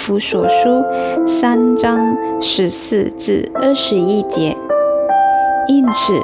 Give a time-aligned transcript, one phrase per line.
[0.00, 0.82] 弗所书
[1.26, 4.56] 三章十四至二十一节。
[5.68, 6.14] 因此，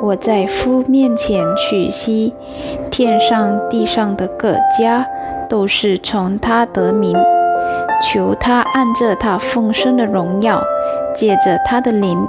[0.00, 2.32] 我在父面前屈膝，
[2.90, 5.06] 天上地上的各家
[5.50, 7.14] 都是从他得名，
[8.02, 10.62] 求他按着他丰盛的荣耀，
[11.14, 12.26] 借着他的灵，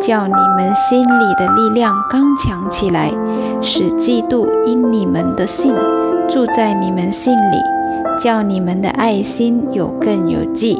[0.00, 3.12] 叫你们心里的力量刚强起来，
[3.62, 5.72] 使基督因你们的信
[6.28, 7.58] 住在你们心里，
[8.18, 10.78] 叫你们的爱心有根有迹。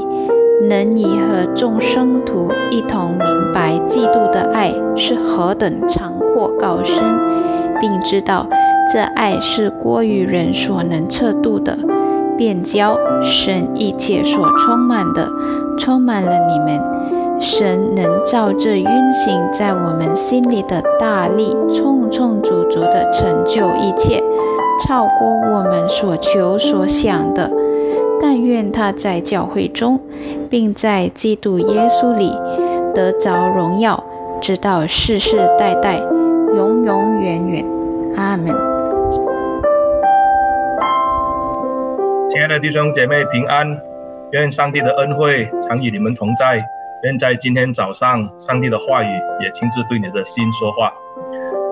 [0.69, 7.05] 能以和众生徒一同明白嫉妒的爱是何等长阔高深，
[7.81, 8.47] 并知道
[8.91, 11.77] 这爱是过于人所能测度的，
[12.39, 15.29] 便叫神一切所充满的
[15.77, 16.81] 充满了你们。
[17.41, 24.23] 神能照这运行在我们心里的大力，充充足足地成就一切，
[24.87, 27.51] 超过我们所求所想的。
[28.21, 30.01] 但愿他在教会中，
[30.49, 32.31] 并在基督耶稣里
[32.95, 34.03] 得着荣耀，
[34.41, 35.97] 直到世世代代，
[36.55, 37.65] 永永远远。
[38.17, 38.47] 阿门。
[42.29, 43.67] 亲爱的弟兄姐妹平安，
[44.33, 46.65] 愿上帝的恩惠常与你们同在。
[47.03, 49.07] 愿在今天早上，上帝的话语
[49.43, 50.91] 也亲自对你的心说话。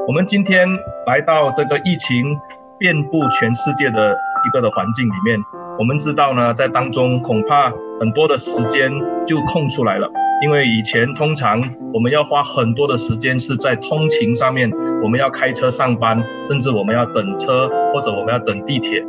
[0.06, 0.68] 我们今天
[1.06, 2.38] 来到这个疫情
[2.82, 4.12] 遍布全世界的
[4.44, 5.38] 一个的环境里面。
[5.78, 8.90] 我们知道呢，在当中恐怕很多的时间
[9.24, 10.10] 就空出来了，
[10.44, 11.62] 因为以前通常
[11.94, 14.68] 我们要花很多的时间是在通勤上面，
[15.00, 19.00] 我们要开车上班，甚至我们要等车或者我们要等地铁。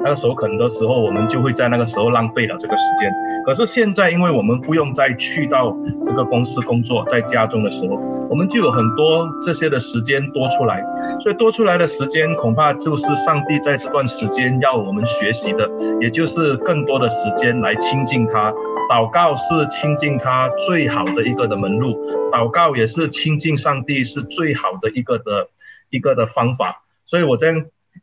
[0.00, 3.12] 那个时候，很多时候我们就会在那个时候浪费了这个时间。
[3.44, 7.96] 可是现在，因为我们不用再去到这个公司工作，在家中的时候，
[8.30, 10.84] 我们就有很多这些的时间多出来。
[11.20, 15.68] 所以多出来的时间，恐怕就是上帝在这段时间要我们学习的，
[16.00, 18.52] 也就是更多的时间来亲近他。
[18.90, 21.98] 祷告是亲近他最好的一个的门路，
[22.30, 25.48] 祷告也是亲近上帝是最好的一个的
[25.90, 26.82] 一个的方法。
[27.06, 27.52] 所以我在。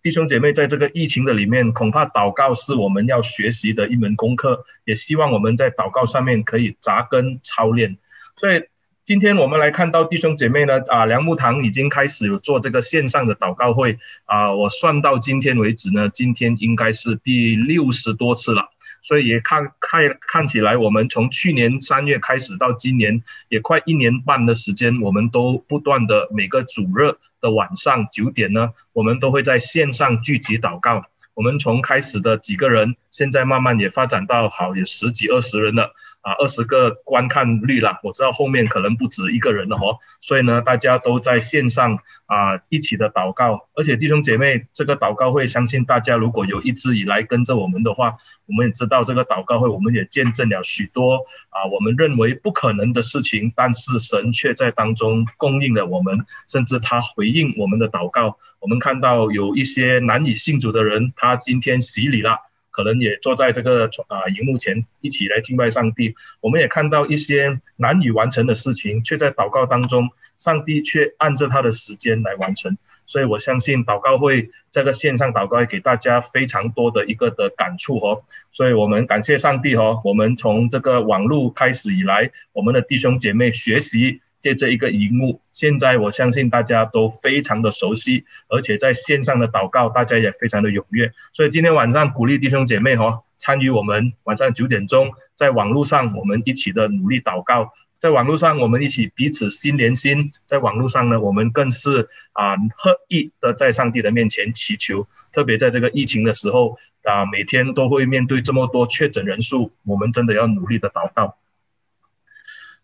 [0.01, 7.97] 弟兄姐妹，在这个疫情的里面，恐怕祷告是我们要学习的一门功课，也希望我们在祷告上面可以扎根操练。
[8.37, 8.63] 所以
[9.03, 18.69] 今天我们来看到弟兄姐妹呢，啊，梁木堂已经开始有做这个线上的祷告会啊，我算到今天为止呢，今天应该是第六十多次了。
[19.01, 31.03] 所以也看看看起来，我们从去年三月开始到今年，也快一年半的时间，我们都不断的每个主日的晚上九点呢，我们都会在线上聚集祷告。
[31.33, 35.93] 我们从开始的几个人，现在慢慢也发展到好有十几二十人了。
[36.21, 51.15] 啊，二十个观看率了，我知道后面可能不止一个人了哦，所以呢，大家都在线上啊一起的祷告，而且弟兄姐妹，这个祷告会，相信大家如果有一直以来跟着我们的话，我们也知道这个祷告会，我们也见证了许多
[51.49, 62.37] 啊我们认为不可能的事情，但是神却在当中供应了我们，甚至他回应我们的祷告，我们看到有一些难以信主的人，他今天洗礼了。
[62.79, 66.15] 可能也坐在这个啊荧幕前一起来敬拜上帝。
[66.39, 70.07] 我们也看到一些难以完成的事情，却在祷告当中，
[70.37, 72.77] 上帝却按着他的时间来完成。
[73.05, 78.23] 所以我相信祷告会这个线上祷告会给大家非常多的一个的感触哦。
[78.53, 79.99] 所以我们感谢上帝哦。
[80.05, 84.21] 我们从这个网络开始以来，我们的弟兄姐妹学习。
[84.41, 91.11] 借这一个荧幕，现在我相信大家都非常的熟悉，而且在线上的祷告，大家也非常的踊跃。
[91.33, 111.35] 所以今天晚上鼓励弟兄姐妹哈，参与我们晚上九点钟在网络上我们一起的努力祷告，在网络上我们一起彼此心连心，在网络上呢，我们更是啊合意的在上帝的面前祈求，特别在这个疫情的时候啊，每天都会面对这么多确诊人数，我们真的要努力的祷告。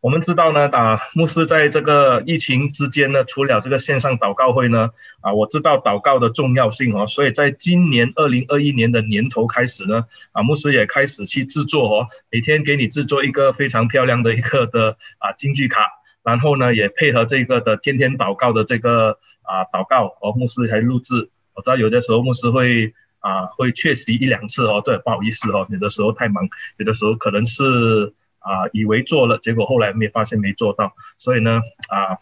[0.02, 15.82] 我们知道呢，啊，牧师在这个疫情之间呢，除了这个线上祷告会呢，啊，我知道祷告的重要性哦，所以在今年二零二一年的年头开始呢，啊，牧师也开始去制作哦，每天给你制作一个非常漂亮的一个 的啊金句卡，
[16.24, 28.14] 然后呢，也配合这个的天天祷告的这个啊祷告，哦，牧师还录制，我知道有的时候牧师会啊会缺席一两次哦，对，不好意思哦，有的时候太忙，有的时候可能是。
[28.46, 32.22] 啊，以为做了，结果后来没发现没做到，所以呢，啊，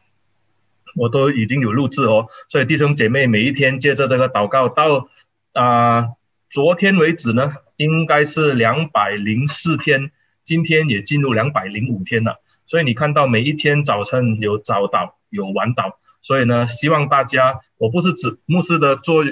[0.96, 5.10] 我都已经有录制哦，所以弟兄姐妹每一天接着这个祷告到
[5.52, 6.08] 啊，
[6.50, 10.12] 昨天为止呢，应该是两百零四天，
[10.46, 15.92] 今天也进入两百零五天了，所以你看到每一天早晨有早祷有晚祷，
[16.22, 19.26] 所以呢，希望大家，我不是指牧师的做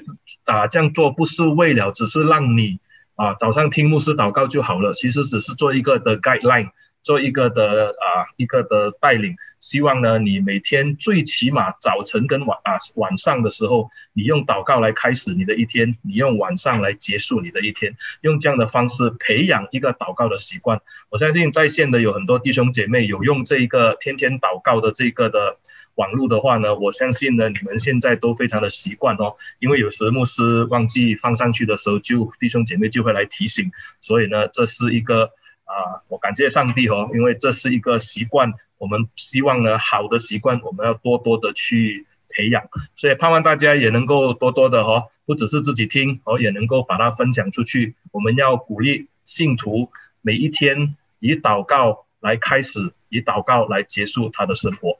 [0.43, 2.81] 啊这样做不是为了只是让你。
[3.21, 6.69] 啊，早上听牧师祷告就好了，其实只是做一个的 guideline。
[7.03, 20.79] 做一个的啊，一个的带领，希望呢，你每天最起码早晨跟晚啊晚上的时候，你用祷告来开始你的一天，你用晚上来结束你的一天，用这样的方式培养一个祷告的习惯。
[21.09, 25.57] 我相信在线的有很多弟兄姐妹有用这一个天天祷告的这个的
[25.95, 33.69] 网络的话呢，我相信呢，你们现在都非常的习惯哦，因为有时牧师忘记放上去的时候就，弟兄姐妹就会来提醒，
[34.01, 35.31] 所以呢，这是一个。
[35.63, 42.61] 啊，我感谢上帝哦，因为这是一个习惯，我们希望呢，好的习惯我们要多多的去培养，
[42.97, 47.95] 所以盼望大家也能够多多的哦，不只是自己听哦，也能够把它分享出去。
[48.11, 49.89] 我们要鼓励信徒
[50.21, 54.99] 每一天以祷告来开始，以祷告来结束他的生活。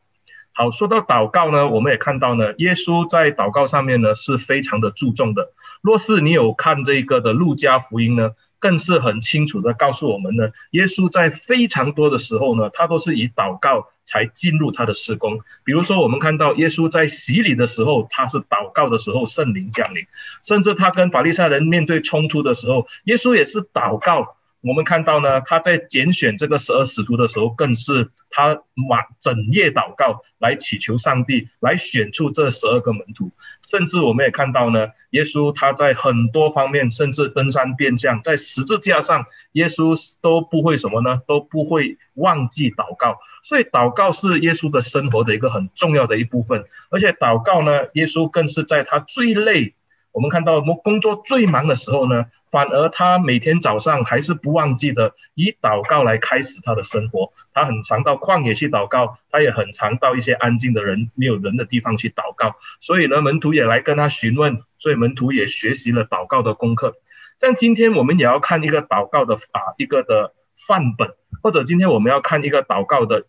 [0.61, 5.51] 好，说到祷告呢，我们也看到呢，耶稣在祷告上面呢是非常的注重的。
[5.81, 8.29] 若是你有看这个的路加福音呢，
[8.59, 15.39] 更是很清楚的告诉我们呢，耶稣在非常多的时候呢，他都是以祷告才进入他的事工。
[15.63, 20.03] 比如说，我们看到耶稣在洗礼的时候，他是祷告的时候圣灵降临；
[20.43, 24.35] 甚至他跟法利赛人面对冲突的时候，耶稣也是祷告。
[24.61, 33.31] 我们看到呢，他在拣选这个十二使徒的时候，更是他满整夜祷告，来祈求上帝来选出这十二个门徒。
[33.67, 41.21] 甚至我们也看到呢，耶稣他在很多方面，甚至登山变像，在十字架上，耶稣都不会什么呢？
[41.25, 43.17] 都不会忘记祷告。
[43.43, 46.63] 所以祷告是耶稣的生活的一个很重要的一部分。
[46.91, 49.73] 而且祷告呢，耶稣更是在他最累。
[50.11, 57.31] 我们看到，我工作最忙的时候呢，反而他每天早上还是不忘记的以祷告来开始他的生活。
[57.53, 62.55] 他很常到旷野去祷告，他也很常到一些安静的人没有人的地方去祷告。
[62.81, 66.95] 所以呢，门徒也来跟他询问，所以门徒也学习了祷告的功课。
[67.39, 70.33] 像今天我们也要看一个祷告的啊，一个的
[70.67, 73.25] 范本，或者今天我们要看一个祷告的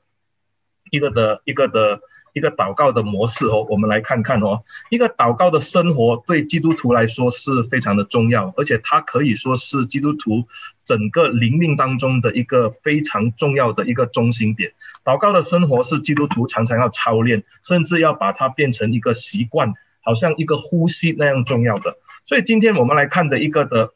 [0.91, 2.01] 一个的一个的。
[2.33, 4.63] 一个祷告的模式哦，我们来看看哦。
[4.91, 10.47] 一个祷告的生活对基督徒来说是非常的重要，而且它可以说是基督徒
[10.85, 14.73] 整个灵命当中的一个非常重要的一个中心点。
[15.05, 21.97] 祷告的生活是基督徒常常要操练，甚至要把它变成一个习惯，好像一个呼吸那样重要的。
[22.27, 23.93] 所以今天我们来看的一个的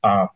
[0.00, 0.30] 啊。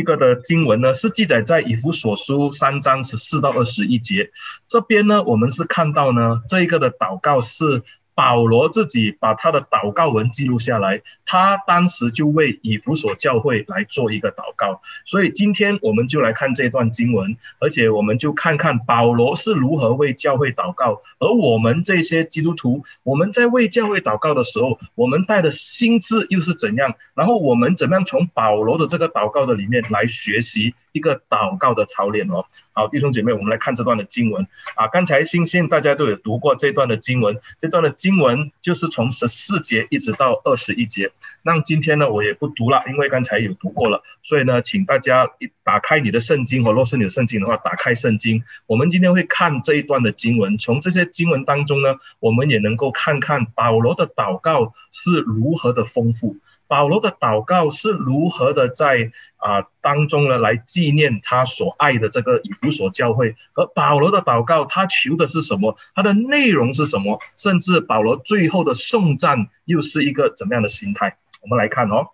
[0.00, 4.32] 一个的经文呢，是记载在以弗所书三章十四到二十一节。
[4.66, 7.82] 这边呢，我们是看到呢，这一个的祷告是。
[8.20, 14.82] 保罗自己把他的祷告文记录下来，他当时就为以弗所教会来做一个祷告。
[15.06, 26.94] 所以今天我们就来看这段经文，而且我们就看看保罗是如何为教会祷告，而我们这些基督徒，我们在为教会祷告的时候，我们带的心志又是怎样？
[27.14, 30.74] 然后我们怎么样从保罗的这个祷告的里面来学习？
[30.92, 34.88] 一个祷告的操练哦，好，弟兄姐妹，我们来看这段的经文啊。
[34.88, 41.10] 刚才星星大家都有读过这段的经文，这段的经文就是从十四节一直到二十一节。
[41.42, 48.42] 那今天呢，我也不读了，因为刚才有读过了，所以呢，请大家一打开你的圣经，或若是你有圣经的话，打开圣经。
[48.66, 56.36] 我们今天会看这一段的经文，从这些经文当中呢，我们也能够看看保罗的祷告是如何的丰富。
[56.70, 65.76] 保罗的祷告是如何的在啊、当中呢，来纪念他所爱的这个以弗所教会，而保罗的祷告，他求的是什么？
[65.96, 67.18] 他的内容是什么？
[67.36, 71.16] 甚至保罗最后的颂赞又是一个怎么样的心态？
[71.40, 72.10] 我们来看哦，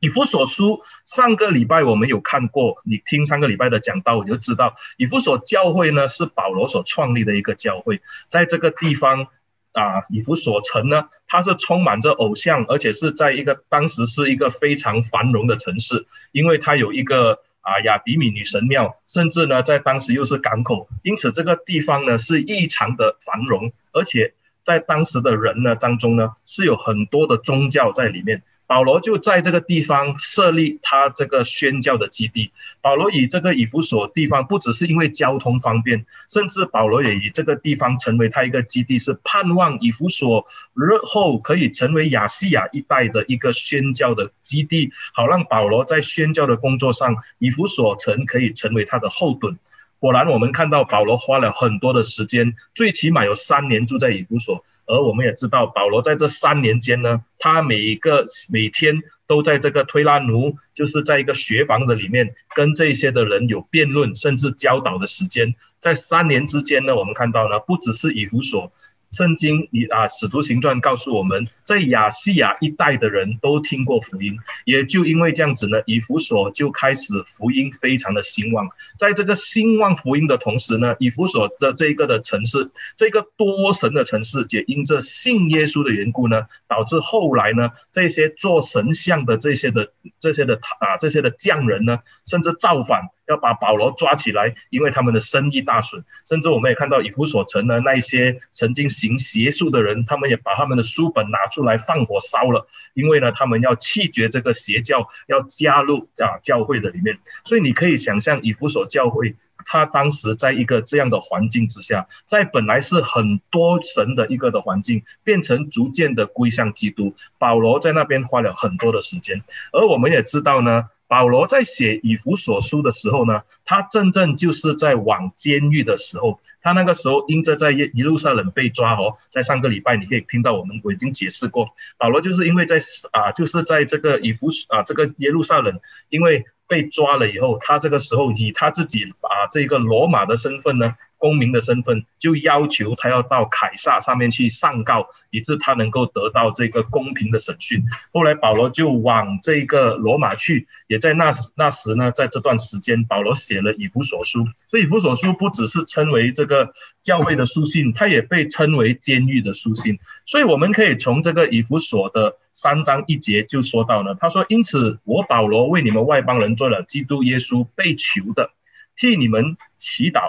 [0.00, 9.28] 以弗所书上个礼拜我们有看过，你听上个礼拜的讲道，你就知道以弗所教会呢是保罗所创立的一个教会，在这个地方。
[9.72, 24.34] 啊，以弗所城呢，它是充满着偶像，而且是在一个当时是一个非常繁荣的城市，因为它有一个啊亚比米女神庙，甚至呢在当时又是港口，因此这个地方呢是异常的繁荣，而且
[24.64, 28.42] 在当时的人呢当中呢是有很多的宗教在里面。
[28.70, 32.52] 保罗就在这个地方设立他这个宣教的基地。
[32.80, 49.58] 保罗以这个以弗所地方，不只是因为交通方便，甚至保罗也以这个地方成为他一个基地，是盼望以弗所日后可以成为亚细亚一带的一个宣教的基地，好让保罗在宣教的工作上，以弗所城可以成为他的后盾。
[49.98, 54.64] 果然，我们看到保罗花了很多的时间，最起码有三年住在以弗所。
[54.90, 65.54] 而我们也知道，保罗在这三年间呢，他每一个每天都在这个推拉奴，就是在一个学房的里面，跟这些的人有辩论，甚至教导的时间。
[65.78, 68.72] 在三年之间呢，我们看到呢，不只是以弗所
[69.10, 78.68] 圣经以啊使徒行传告诉我们，在亚细亚一带的人都听过福音，也就因为这样子呢，以弗所就开始福音非常的兴旺。
[78.96, 93.08] 在这个兴旺福音的同时呢，以弗所的这一个的城市，这个多神的城市，也因着信耶稣的缘故呢，导致后来呢，这些做神像的这些的这些的啊这些的匠人呢，甚至造反。
[93.30, 96.04] 要把保罗抓起来，因为他们的生意大损。
[96.26, 107.18] 甚至我们也看到以弗所城的那一些曾经行邪术的人，他们也把他们的书本拿出来放火烧了，因为呢，他们要弃绝这个邪教，要加入啊教会的里面。
[107.44, 117.14] 所以你可以想象，以弗所教会他当时在一个这样的环境之下，在本来是很多神的一个的环境，变成逐渐的归向基督。
[117.38, 119.40] 保罗在那边花了很多的时间，
[119.72, 120.88] 而我们也知道呢。
[121.10, 132.78] 保罗在写以弗所书的时候呢，他真正就是在往监狱的时候，他那个时候因着在耶路撒冷被抓哦，在上个礼拜你可以听到我们我已经解释过，保罗就是因为在
[133.10, 140.94] 啊，就是在这个以弗啊这个耶路撒冷，因为被抓了以后，他这个时候以他自己啊这个罗马的身份呢。
[141.20, 147.84] 公民的身份，就要求他要到凯撒上面去上告，以致他能够得到这个公平的审讯。
[148.10, 154.46] 后来保罗就往这个罗马去，也在那时那时呢，在这段时间，保罗写了以弗所书。
[154.70, 156.72] 所以以弗所书不只是称为这个
[157.02, 159.98] 教会的书信，它也被称为监狱的书信。
[160.24, 168.50] 所以我们可以从这个以弗所的三章一节就说到呢，他说：“因此我保罗为你们外邦人做了基督耶稣被囚的，
[168.96, 170.20] 替你们祈祷。”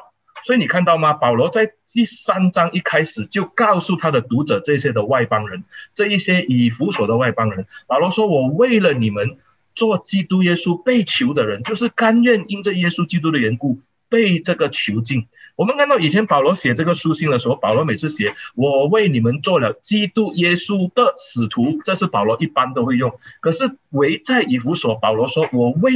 [0.44, 1.14] 所以你看到吗？
[1.14, 5.64] 保罗在第三章一开始就告诉他的读者，这些的外邦人，
[5.94, 9.38] 这一些以弗所的外邦人，保罗说：“我为了你们
[9.76, 23.12] 做基督耶稣被囚的人，就是甘愿因着耶稣基督的缘故被这个囚禁。”我们看到以前保罗写这个书信的时候，保罗每次写“我为你们做了基督耶稣的使徒”，这是保罗一般都会用。
[23.40, 25.92] 可是唯在以弗所，保罗说：“我为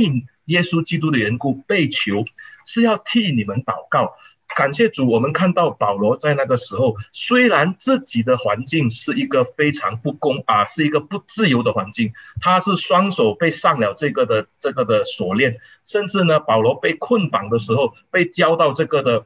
[0.46, 2.26] 耶稣基督的缘故被囚，
[2.66, 4.14] 是要替你们祷告。”
[4.56, 19.26] 感谢主，我们看到保罗在那个时候，虽然自己的环境是一个非常不公啊，是一个不自由的环境，他是双手被上了这个的这个的锁链，甚至呢，保罗被困绑的时候，被交到这个的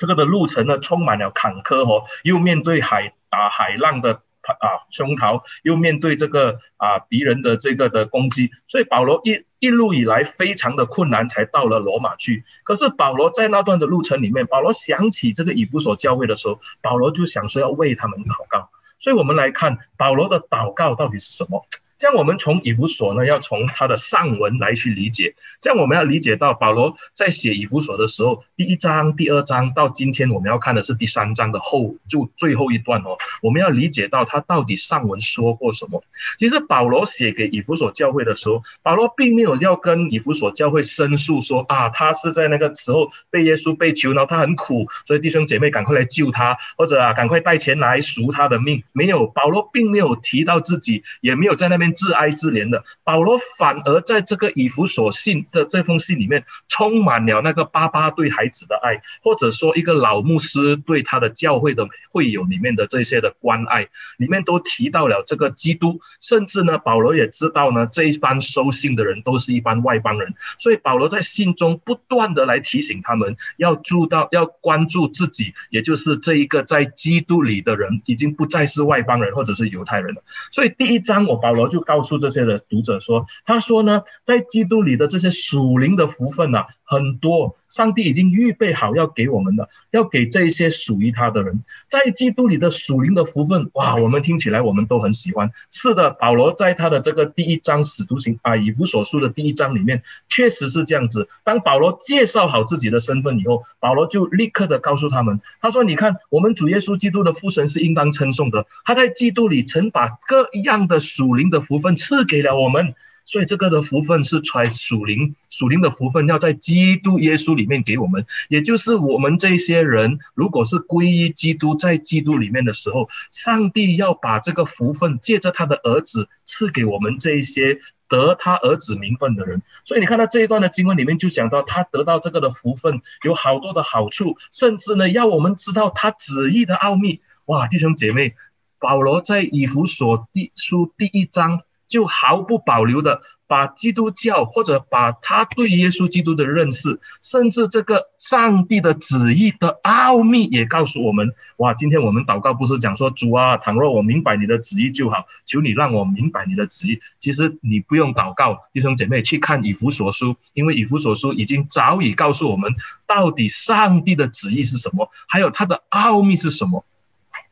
[0.00, 4.22] 这个的路程呢，充满了坎坷哦，又面对海啊海浪的。
[4.42, 12.42] 啊，凶逃又面对这个啊敌人的这个的攻击，所以保罗一一路以来非常的困难，才到了罗马去。
[12.64, 18.70] 可是保罗在那段的路程里面，保罗想起这个以弗所教会的时候，保罗就想说要为他们祷告。
[18.98, 21.64] 所以我们来看保罗的祷告到底是什么？
[22.00, 25.34] 这样，我们从以弗所呢，要从他的上文来去理解。
[25.60, 33.18] 这样，我们要理解到保罗在写以弗所的时候，第一章、第二章到今天我们要看的是第三章的后，就最后一段哦。
[33.42, 36.02] 我们要理解到他到底上文说过什么。
[36.38, 48.82] 其实保罗写给以弗所教会的时候，保罗并没有要跟以弗所教会申诉说啊，他是在那个时候被耶稣被囚，然后他很苦，所以弟兄姐妹赶快来救他，或者啊赶快带钱来赎他的命。
[48.92, 51.89] 没有，保罗并没有提到自己，也没有在那边。
[51.90, 66.00] 自哀自怜的保罗，反而在这个以弗所信的这封信里面，充满了那个爸爸对孩子的爱，或者说一个老牧师对他的教会的会友里面的这些的关爱，里面都提到了这个基督。
[66.20, 80.22] 甚至呢，保罗也知道呢，这一班收信的人都是一般外邦人，所以保罗在信中不断的来提醒他们，要注到要关注自己，也就是这一个在基督里的人，已经不再是外邦人或者是犹太人了。
[80.52, 81.79] 所以第一章我保罗就。
[81.80, 95.48] 告诉这些的读者说，他说呢，在基督里的这些属灵的福分啊，很多，上帝已经预备好要给我们的，要给这一些属于他的人，在基督里的属灵的福分，哇，我们听起来我们都很喜欢。
[95.70, 101.28] 是的，保罗在他的这个第一章使徒行啊以弗所书的第一章里面，确实是这样子。
[101.44, 112.96] 当保罗介绍好自己的身份以后，保罗就立刻的告诉他们，他说：“你看，我们主耶稣基督的父神是应当称颂的，他在基督里曾把各样的属灵的福分赐给了我们，
[113.30, 129.62] 所以这个的福分是传属灵属灵的福分，要在基督耶稣里面给我们，也就是我们这些人，如果是归依基督，在基督里面的时候，上帝要把这个福分借着他的儿子赐给我们这一些得他儿子名分的人。
[129.84, 137.20] 所以你看到这一段的经文里面就讲到，他得到这个的福分有好多的好处，甚至呢要我们知道他旨意的奥秘。
[137.44, 138.34] 哇，弟兄姐妹。
[138.80, 141.60] 保罗在以弗所第书第一章
[141.90, 151.34] 就毫不保留的把基督教或者把他对耶稣基督的认识，甚至这个上帝的旨意的奥秘也告诉我们。
[151.56, 157.00] 哇，今天我们祷告不是讲说主啊，倘若我明白你的旨意就好，求你让我明白你的旨意。
[157.18, 162.72] 其实你不用祷告，弟兄姐妹去看以弗所书，因为以弗所书已经早已告诉我们，
[163.08, 166.84] 到底上帝的旨意是什么，还有他的奥秘是什么。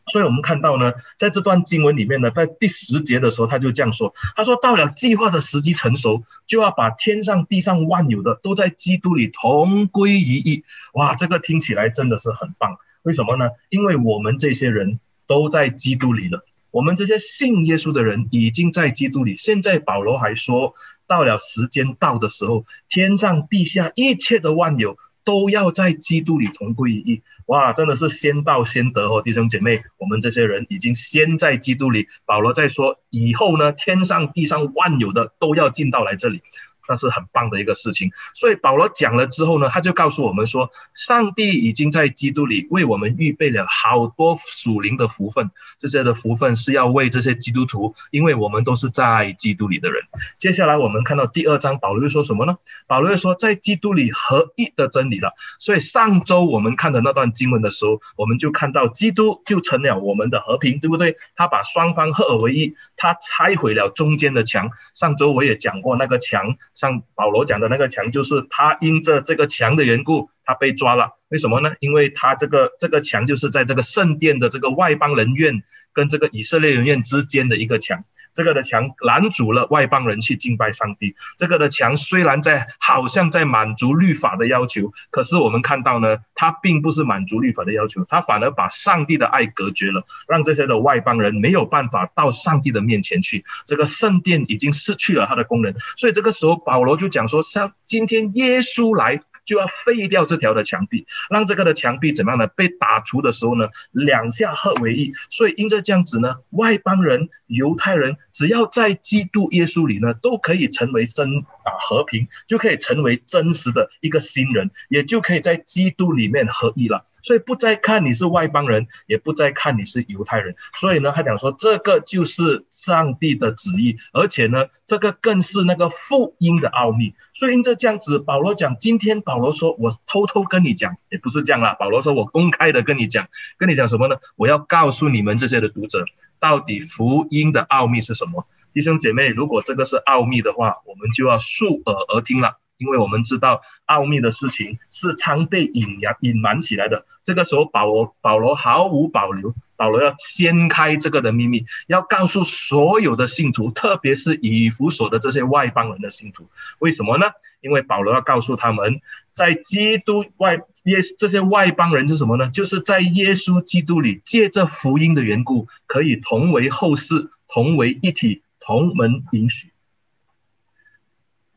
[0.09, 12.77] 所以我们看到呢，在这段经文里面呢，在第十节的时候，他就这样说：“他说到了计划的时机成熟，就要把天上地上万有的都在基督里同归于一。”哇，这个听起来真的是很棒。
[13.03, 13.51] 为什么呢？
[13.71, 19.37] 因为我们这些人都在基督里了，我们这些信耶稣的人已经在基督里。
[19.37, 20.75] 现在保罗还说，
[21.07, 24.97] 到了时间到的时候，天上地下一切的万有。
[25.29, 32.07] 都要在基督里同归于一，哇，真的是先到先得哦，弟兄姐妹，我们这些人已经先在基督里。
[32.25, 36.41] 保罗在说，以后呢，天上地上万有的都要进到来这里。
[36.89, 50.03] 那是很棒的一个事情，所以保罗讲了之后呢，他就告诉我们说，上帝已经在基督里为我们预备了好多属灵的福分，这些的福分是要为这些基督徒，因为我们都是在基督里的人。
[50.39, 52.57] 接下来我们看到第二章，保罗又说什么呢？
[52.87, 55.35] 保罗又说，在基督里合一的真理了。
[55.61, 61.17] 所以上周我们看的那段经文的时候，我们就看到基督就成了我们的和平，对不对？
[61.37, 64.71] 他把双方合而为一，他拆毁了中间的墙。
[64.95, 66.57] 上周我也讲过那个墙。
[66.79, 71.19] 像保罗讲的那个墙，就是他因着这个墙的缘故，他被抓了。
[71.29, 71.75] 为什么呢？
[71.81, 78.05] 因为他这个这个墙就是在这个圣殿的这个外邦人院跟这个以色列人院之间的一个墙。
[78.39, 81.17] 这个的墙拦阻了外邦人去敬拜上帝。
[81.37, 93.45] 这个的墙虽然在好像在满足律法的要求，可是我们看到呢，它并不是满足律法的要求，它反而把上帝的爱隔绝了，让这些的外邦人没有办法到上帝的面前去。
[93.67, 99.21] 这个圣殿已经失去了它的功能，所以这个时候保罗就讲说，像今天耶稣来。
[99.49, 102.47] 就要废掉这条的墙壁，让这个的墙壁怎么样呢？
[102.49, 105.15] 被打除的时候呢，两下合为一。
[105.31, 117.07] 所以因着这样子呢，外邦人、犹太人，只要在基督耶稣里呢，都可以成为真啊和平，就可以成为真实的一个新人，也就可以在基督里面合一了。
[117.23, 120.55] 所以不再看你是外邦人，也不再看你是犹太人。
[120.75, 127.15] 所以呢，他讲说这个就是上帝的旨意，而且呢，这个更是那个福音的奥秘。
[127.35, 131.75] 所以因着这样子，保罗讲，今天保罗说，我偷偷跟你讲，也不是这样啦。
[131.75, 133.29] 保罗说我公开的跟你讲，
[133.59, 134.17] 跟你讲什么呢？
[134.37, 136.05] 我要告诉你们这些的读者，
[136.41, 138.47] 到底福音的奥秘是什么？
[138.73, 142.59] 弟兄姐妹，如果这个是奥秘的话，我们就要竖耳而听了。
[142.77, 157.27] 因为我们知道奥秘的事情是常被隐隐隐瞒起来的，这个时候保罗保罗毫无保留，保罗要掀开这个的秘密，要告诉所有的信徒，特别是以弗所的这些外邦人的信徒，为什么呢？
[157.63, 159.01] 因为保罗要告诉他们，
[159.33, 162.49] 在基督外耶这些外邦人是什么呢？
[162.51, 169.73] 就是在耶稣基督里，借着福音的缘故，可以同为后世，同为一体，同门允许。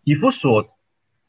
[0.06, 0.70] 以弗所。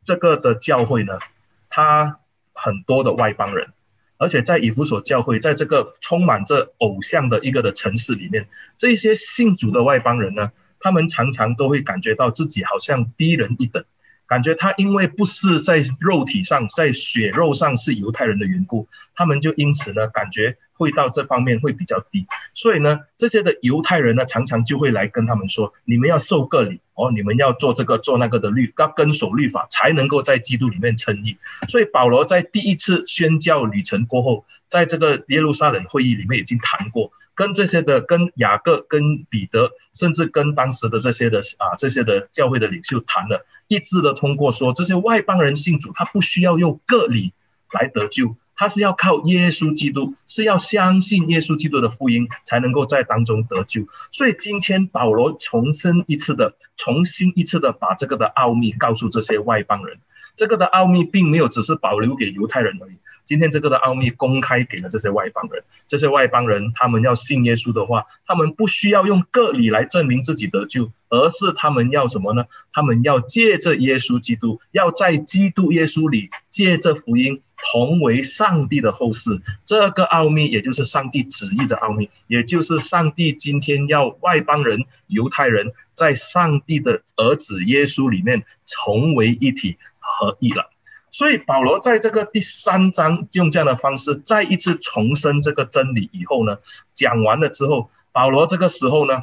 [0.05, 1.21] 这个的教会呢，
[1.69, 2.19] 他
[2.55, 3.73] 很多的外邦人，
[4.17, 13.85] 而且在以弗所教会，在这个充满着偶像的一个的城市里面，这些信主的外邦人呢，他们常常都会感觉到自己好像低人一等，
[14.33, 20.57] 感觉他因为不是在肉体上，在血肉上是犹太人的缘故，他们就因此呢，感觉。
[20.75, 31.37] 会到这方面会比较低，所以呢，这些的犹太人呢，常常就会来跟他们说：你们要受个礼哦，你们要做这个做那个的律，要跟守律法，才能够在基督里面称义。
[31.69, 47.33] 所以保罗在第一次宣教旅程过后，在这个耶路撒冷会议里面已经谈过，跟这些的跟雅各、跟彼得，甚至跟当时的这些的啊这些的教会的领袖谈了，一致的通过说，这些外邦人信主，他不需要用个礼
[47.73, 48.37] 来得救。
[48.55, 53.89] 他是要靠耶稣基督，是要相信耶稣基督的福音，才能够在当中得救。
[54.13, 59.99] 所以今天保罗重申一次的，重新一次的把这个的奥秘告诉这些外邦人。
[60.37, 62.93] 这个的奥秘并没有只是保留给犹太人而已。
[63.25, 72.45] 今天这个的奥秘公开给了这些外邦人，这些外邦人他们要信耶稣的话，他们不需要用割礼来证明自己得救，而是他们要什么呢？
[72.73, 77.41] 他们要借着耶稣基督，要在基督耶稣里借着福音
[77.73, 79.41] 同为上帝的后嗣。
[79.65, 90.72] 这个奥秘也就是上帝旨意的奥秘，也就是上帝今天要外邦人、犹太人在上帝的儿子耶稣里面成为一体合一了。
[91.13, 96.57] 所以保罗在这个第三章用这样的方式再一次重申这个真理以后呢，
[96.95, 99.23] 讲完了之后，保罗这个时候呢，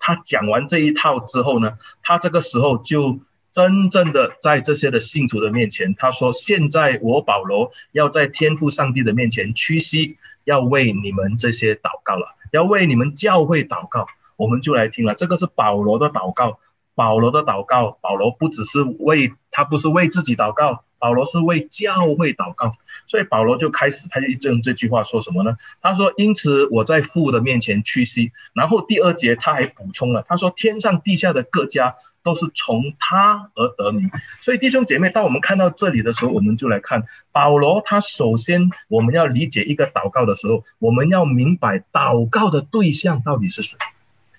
[0.00, 3.20] 他讲完这一套之后呢，他这个时候就
[3.52, 14.06] 真正的在这些的信徒的面前，他说：“现在我保罗要在天父上帝的面前屈膝，要为你们这些祷告了，要为你们教会祷告。”
[14.36, 16.60] 我们就来听了，这个是保罗的祷告。
[16.98, 22.72] 保罗的祷告，保罗不只是为他，不是为自己祷告，保罗是为教会祷告。
[23.06, 25.56] 所以保罗就开始，他就用这句话说什么呢？
[25.80, 34.10] 他说：“因此我在父的面前屈膝。”然后第二节他还补充了，他说：“天上地下的各家都是从他而得名。”
[34.42, 37.80] 所以弟兄姐妹，当我们看到这里的时候，我们就来看保罗。
[37.84, 43.78] 他首先我们要理解一个祷告的时候，我们要明白祷告的对象到底是谁。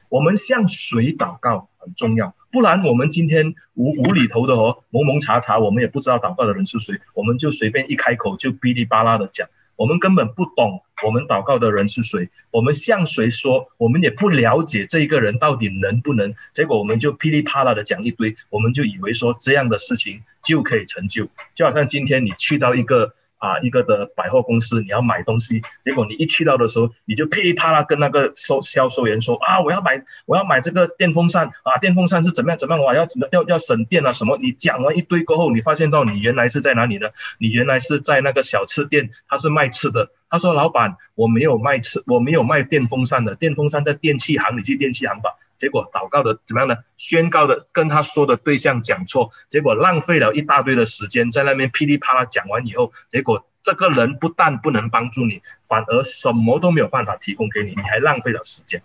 [0.09, 23.13] 我们向谁祷告重要，不然我们今天无无厘头的哦，蒙蒙查查，我们也不知道祷告的人是谁，我们就随便一开口就哔哩吧啦的讲，我们根本不懂我们祷告的人是谁，我们向谁说，我们也不了解这一个人到底能不能，结果我们就噼里啪啦的讲一堆，我们就以为说这样的事情就可以成就，就好像今天你去到一个。
[23.39, 34.37] 啊，一个的百货公司，你要买东西，结果你一去到的时候，你就噼里啪啦跟那个售销售员说啊，我要买，我要买这个电风扇啊，电风扇是怎么样怎么样，我要要要省电啊什么？
[34.39, 37.07] 你讲完一堆过后，你发现到你原来是在哪里呢？
[37.39, 40.11] 你原来是在那个小吃店，他是卖吃的。
[40.31, 46.77] 他说：“老板，我没有卖吃，我没有卖电风扇的，电风扇在电器行，你去电器行吧。”结果祷告的怎么样呢？
[46.97, 58.81] 宣告的跟他说的对象讲错，结果浪费了一大堆的时间在那边噼里啪啦讲完以后，结果这个人不但不能帮助你，反而什么都没有办法提供给你，你还浪费了时间。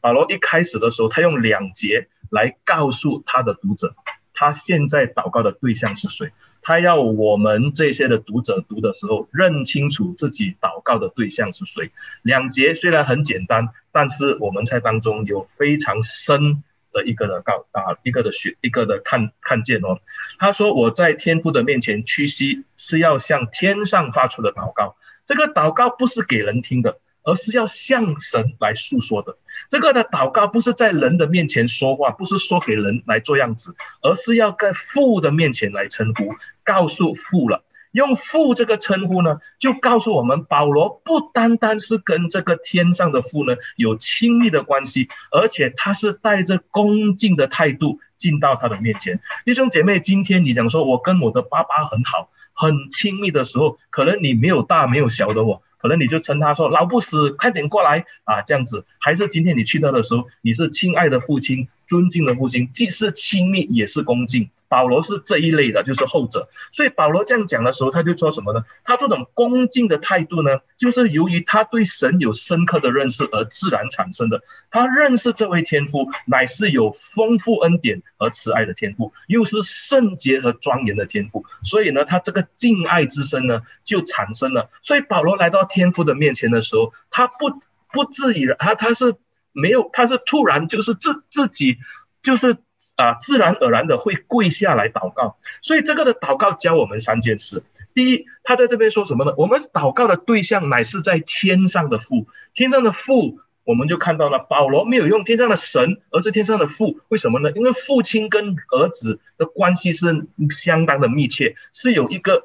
[0.00, 3.94] 保罗一开始的时候，他用两节来告诉他的读者，
[4.32, 6.32] 他现在祷告的对象是谁。
[6.62, 11.90] 他要我们这些的读者读的时候，认清楚自己祷告的对象是谁。
[12.22, 13.68] 两节虽然很简单。
[13.90, 19.98] 但是我们在当中有非常深的一个的告啊，一个的学，一个的看看见哦。
[20.38, 24.94] 他说：“我在天父的面前屈膝，是要向天上发出的祷告。
[25.24, 29.36] 这个祷告不是给人听的，而是要向神来诉说的。
[29.68, 37.62] 这个的祷告不是在人的面前说话，不是说给人来做样子，而是要在父的面前来称呼，告诉父了。”
[37.92, 49.20] 用父这个称呼呢，就告诉我们，保罗不单单是跟这个天上的父呢有亲密的关系，而且他是带着恭敬的态度进到他的面前。
[49.46, 58.84] 弟兄姐妹，今天你讲说我跟我的爸爸很好，很亲密的时候，可能你没有大没有小的我，可能你就称他说老不死，快点过来啊，这样子。
[58.98, 61.68] 还是今天你去到的时候，你是亲爱的父亲。
[61.88, 64.48] 尊敬的父亲，既是亲密也是恭敬。
[64.68, 66.46] 保罗是这一类的，就是后者。
[66.72, 68.62] 所以保罗这样讲的时候，他就说什么呢？
[68.84, 74.42] 他这种恭敬的态度呢，就是由于他对神有深刻的认识而自然产生的。
[74.70, 81.42] 他认识这位天父乃是有丰富恩典和慈爱的天父，又是圣洁和庄严的天父。
[81.64, 84.68] 所以呢，他这个敬爱之深呢，就产生了。
[84.82, 87.48] 所以保罗来到天父的面前的时候，他不
[87.90, 89.14] 不自以然，他他是。
[89.60, 91.78] 没有，他是突然就是自自己
[92.22, 92.56] 就是
[92.96, 95.36] 啊，自然而然的会跪下来祷告。
[95.62, 97.62] 所以这个的祷告教我们三件事。
[97.94, 99.34] 第一，他在这边说什么呢？
[99.36, 107.00] 我们祷告的对象乃是在天上的父，天上的父，我们就看到了保罗没有用天上的神，而是天上的父。
[107.08, 107.50] 为什么呢？
[107.52, 112.44] 因为父亲跟儿子的关系是相当的密切，是有一个。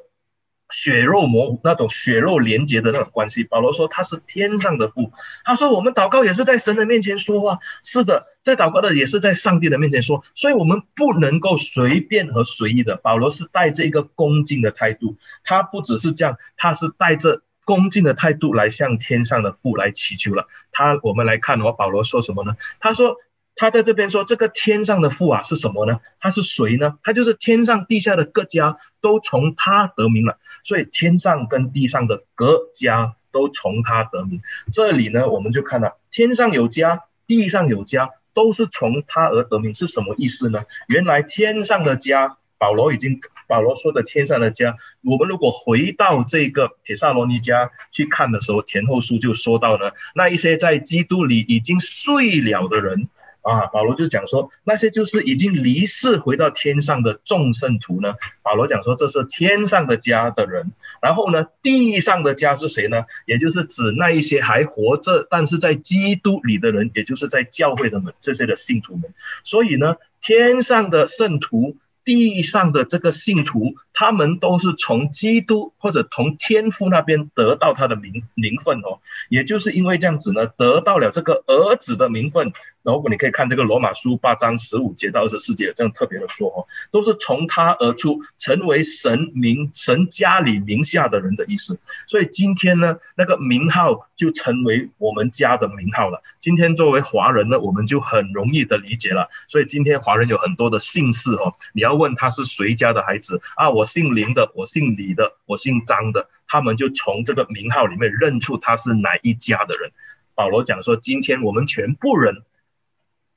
[0.74, 5.12] 血肉模糊那种血肉连接的那种关系，保罗说他是天上的父。
[5.46, 12.96] 他说我们祷告也是在神的面前说话，是的，在祷告的也是在上帝的面前说，所以我们不能够随便和随意的。
[12.98, 20.48] 保罗是带着一个恭敬的态度，他不只是这样，他是带着恭敬的态度来向天上的父来祈求了。
[20.72, 22.58] 他我们来看的话，保罗说什么呢？
[22.80, 23.16] 他说。
[23.56, 26.00] 他在这边说：“这个天上的父啊，是什么呢？
[26.20, 26.98] 他是谁呢？
[27.04, 30.40] 他就是天上地下的各家都从他得名了。
[30.64, 34.42] 所以天上跟地上的各家都从他得名。
[34.72, 40.64] 这里呢，我们就看到天上有家，地上有家，都是从他而得名，是什么意思呢？
[40.88, 53.10] 原来天上的家，保罗已经保罗说的天上的家，我们如果回到这个帖撒罗尼迦去看的时候，前后书就说到了那一些在基督里已经睡了的人。”
[53.44, 58.16] 啊，保罗就讲说，那些就是已经离世回到天上的众圣徒呢。
[58.42, 60.72] 保罗讲说，这是天上的家的人。
[61.02, 63.04] 然后呢，地上的家是谁呢？
[63.26, 69.14] 也就是指那一些还活着，但是在基督里的人，也就是在教会的们这些的信徒们。
[69.44, 71.76] 所以呢，天上的圣徒，
[72.06, 82.52] 地上的这个信徒，他们都是从基督或者从天父那边得到他的名名分哦，也就是因为这样子呢，得到了这个儿子的名分。
[82.84, 91.80] 然后你可以看这个罗马书八章十五节到二十四节，这样特别的说哦，都是从他而出，成为神名神家里名下的人的意思。
[92.08, 96.22] 所以今天呢，那个名号就成为我们家的名号了。
[96.40, 99.30] 今天作为华人呢，我们就很容易的理解了。
[99.48, 103.70] 所以今天华人有很多的姓氏哦，你要问他是谁家的孩子啊？
[103.70, 109.92] 我姓林的，我姓李的，我姓张的，他们就从这个名号里面认出他是哪一家的人。
[110.36, 112.44] 保罗讲说，今天我们全部人。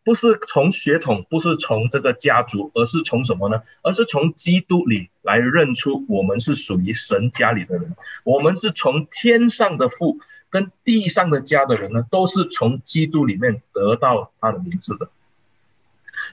[0.05, 3.63] 不是从血统，不是从这个家族，而是从什么呢？
[3.83, 7.97] 而是从基督里来认出我们是属于神家里的人。
[8.23, 15.11] 我们是从天上的父跟地上的家的人呢，都是从基督里面得到他的名字的。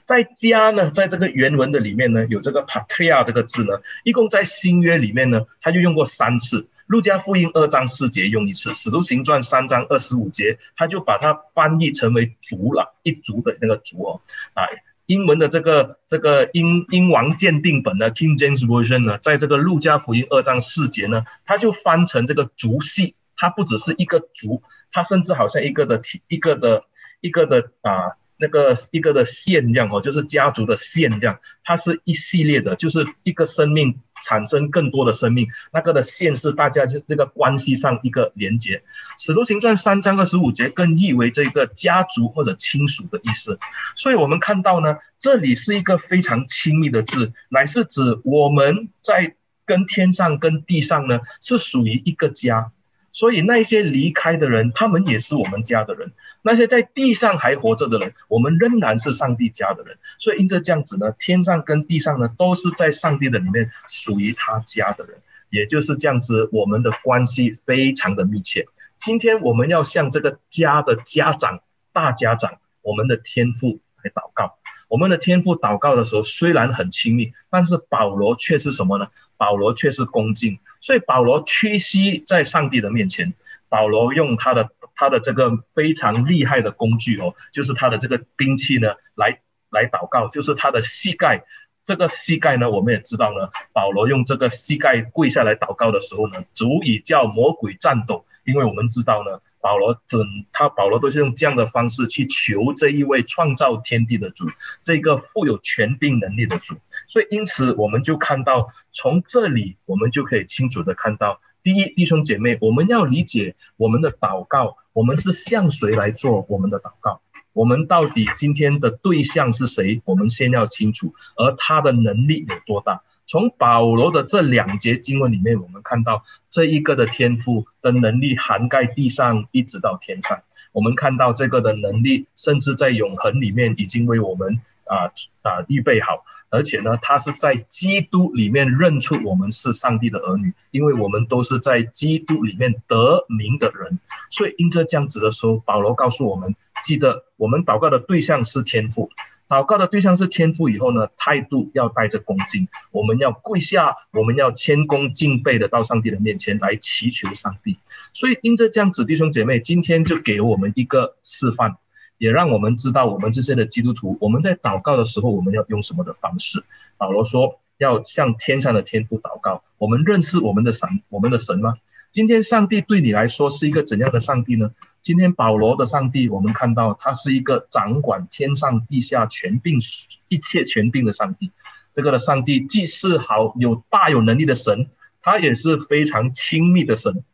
[0.04, 6.66] 在家呢，在这个原文的里面呢，有这个 patria 这个字呢，一共在新约里面呢，他就用过三次。
[6.86, 14.20] 路加福音二章四节用一次，使徒行传三章二十五节，他就把它翻译成为族了，一族的那个族哦，
[14.52, 14.64] 啊，
[15.06, 26.84] 英文的这个这个英英王鉴定本呢，King James Version 呢，在这个路加福音二章四节呢，他就翻成这个族系，它不只是一个族，它甚至好像一个的一个的
[27.22, 28.18] 一个的啊。
[28.36, 38.82] 那个一个的线这样哦，就是家族的线这样，它是一系列的，就是一个生命产生更多的生命，那个的线是大家这这个关系上一个连接。
[39.18, 43.58] 使徒行传三章二十五节更译为这个家族或者亲属的意思，
[43.94, 52.72] 所以我们看到呢，这里是一个非常亲密的字，乃是指我们在跟天上跟地上呢是属于一个家。
[53.14, 56.08] 所以那些离开的人，他们也是我们家的人；
[56.42, 59.96] 那些在地上还活着的人，我们仍然是上帝家的人。
[60.18, 65.16] 所以因着这样子呢，天上跟地上呢，都是在上帝的里面属于他家的人。
[65.48, 68.66] 也就是这样子，我们的关系非常的密切。
[68.98, 71.60] 今天我们要向这个家的家长、
[71.92, 74.58] 大家长，我们的天父来祷告。
[74.88, 79.06] 我们的天父祷告的时候虽然很亲密，但是保罗却是什么呢？
[79.36, 83.34] 保罗却是恭敬，所以保罗屈膝在上帝的面前。
[83.68, 91.44] 保罗用他的他的这个非常厉害的工具哦，就是他的这个兵器呢，来来祷告，就是他的膝盖。
[91.84, 99.40] 这个膝盖呢，我们也知道呢，保罗用这个膝盖跪下来祷告的时候呢，足以叫魔鬼颤抖，因为我们知道呢。
[99.64, 100.20] 保罗整
[100.52, 104.44] 他保罗都是用这样的方式去求这一位创造天地的主，
[104.82, 106.76] 这个富有权柄能力的主。
[107.08, 117.22] 所以因此我们就看到，从这里我们就可以清楚的看到，第一，弟兄姐妹，我们要理解我们的祷告，我们是向谁来做我们的祷告？
[117.54, 120.02] 我们到底今天的对象是谁？
[120.04, 123.00] 我们先要清楚，而他的能力有多大？
[123.26, 130.42] 从保罗的这两节经文里面，我们看到这一个的天赋的能力涵盖地上一直到天上。
[130.72, 135.06] 我们看到这个的能力，甚至在永恒里面已经为我们啊
[135.42, 144.00] 啊预备好，而且呢，他是在基督里面认出我们是上帝的儿女，因为我们都是在基督里面得名的人。
[144.30, 149.10] 所以因着这样子的时候，保罗告诉我们，记得我们祷告的对象是天父。
[149.46, 157.76] 祷告的对象是天父以后呢，态度要带着恭敬，我们要跪下，我们要谦恭敬畏的到上帝的面前来祈求上帝。
[158.14, 161.76] 所以因着这样子，弟兄姐妹，今天就给我们一个示范，
[162.16, 166.64] 也让我们知道我们这些的基督徒，我们在祷告的时候，我们要用什么的方式。
[166.96, 171.74] 保罗说要向天上的天父祷告，我们认识我们的神，我们的神吗？
[172.14, 174.70] 今天上帝对你来说是一个怎样的上帝呢？
[175.02, 179.80] 今天保罗的上帝，我们看到他是一个掌管天上地下权柄
[180.28, 181.50] 一切权柄的上帝。
[181.92, 184.88] 这个的上帝既是好有大有能力的神，
[185.22, 187.24] 他也是非常亲密的神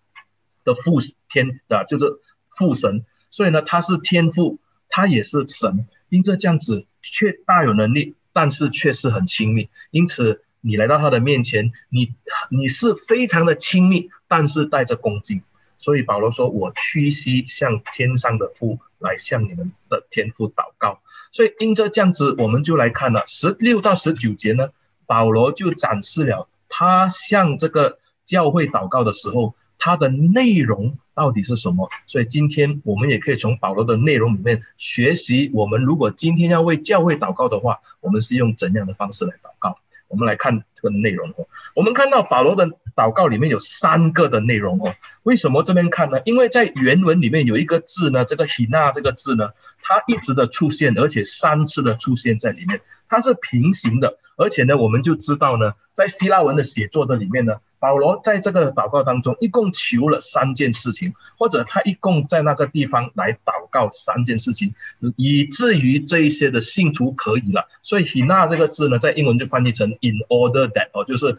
[0.64, 2.06] 的父天啊，就是
[2.48, 3.04] 父神。
[3.30, 5.86] 所以呢，他是天父，他也是神。
[6.08, 9.68] 因这这样子，却大有能力，但是却是很亲密。
[9.90, 10.42] 因此。
[10.60, 12.14] 你来到他的面前，你
[12.50, 15.42] 你是非常的亲密，但是带着恭敬。
[15.78, 21.00] 所以保罗说：“我屈膝向天上的父来向你们的天父祷告。”
[21.32, 24.68] 所以因着这样子，我们就来看了十六到十九节呢，
[25.06, 31.88] 保罗就展示了他向这个教会祷告的时候，他的内容到底是什么。
[32.06, 39.78] 所以今天我们也可以从保罗的内容里面学习，我们如果今天要为教会祷告的话，我们是用怎样的方式来祷告。
[40.10, 41.46] 我们来看这个内容哦。
[41.74, 44.92] 我们看到保罗的祷告里面有三个的内容哦。
[45.22, 46.20] 为什么这边看呢？
[46.24, 54.18] 因为在原文里面有一个字呢，这个 hina 这个字呢，它一直的出现，而且三次的出现在里面，它是平行的。
[54.36, 57.54] 而且呢，我们就知道呢，在希腊文的写作的里面呢。
[57.80, 64.74] 保罗在这个祷告当中，一共求了三件事情，或者他一共在那个地方来祷告三件事情，
[65.16, 67.66] 以至于这一些的信徒可以了。
[67.82, 71.38] 所以 hina 这个字呢，在英文就翻译成 in order that 哦，就是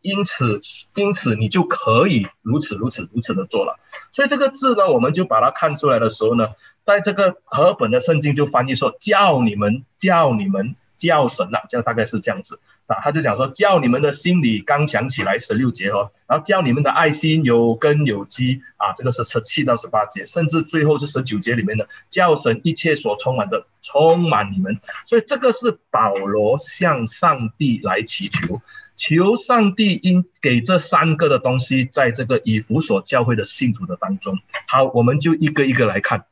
[0.00, 0.60] 因此，
[0.94, 3.80] 因此你就可以如此如此如此的做了。
[4.12, 6.50] 所以这个字呢，我们就把它看出来的时候呢，
[6.84, 10.76] 在这个和本的圣经就翻译说，叫你们，叫你们。
[10.98, 12.60] 叫神啊，这样大概是这样子。
[12.86, 18.62] 啊，他就讲说，叫你们的心理刚强起来，十六节哦，然后叫你们的爱心有根有基。
[18.78, 28.62] 啊，这个是十七到十八节，甚至最后是十九节里面的，叫神一切所充满的充满你们，所以这个是保罗向上帝来祈求，
[28.96, 34.38] 求上帝应给这三个的东西，在这个以弗所教会的信徒的当中。
[34.66, 36.24] 好，我们就一个一个来看，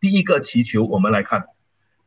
[0.00, 1.46] 第一个祈求，我们来看。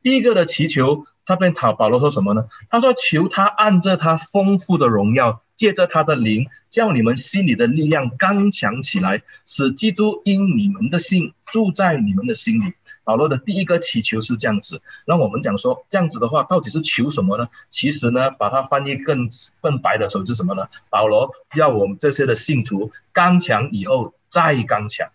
[0.04, 1.08] 第一个的祈求。
[1.26, 2.48] 他便讨保罗说什么呢？
[2.70, 14.82] 他说：“求他按着他丰富的荣耀，借着他的灵，叫你们心里的力量刚强起来，使基督因你们的信住在你们的心里。”保罗的第一个祈求是这样子。
[15.06, 17.48] 那我们讲说，这样子的话，到底是求什么呢？
[17.70, 19.30] 其实呢，把它翻译更
[19.62, 20.68] 更白的时候是什么呢？
[20.90, 25.08] 保罗要我们这些的信徒刚强以后再刚强。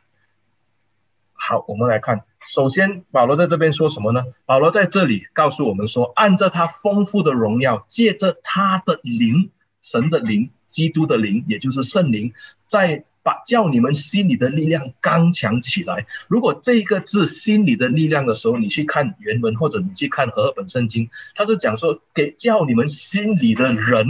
[1.42, 2.22] 好，我们来看。
[2.44, 4.22] 首先，保罗在这边说什么呢？
[4.44, 9.50] 保罗在这里告诉我们说，按照他丰富的荣耀，借着他的灵，
[9.81, 12.35] 神的灵，基督的灵，也就是圣灵，
[12.66, 16.07] 在把叫你们心里的力量刚强起来。
[16.29, 24.07] 如果这个字“心里的力量”的时候，你去看原文，或者你去看和合本圣经，他是讲说给叫你们心里的人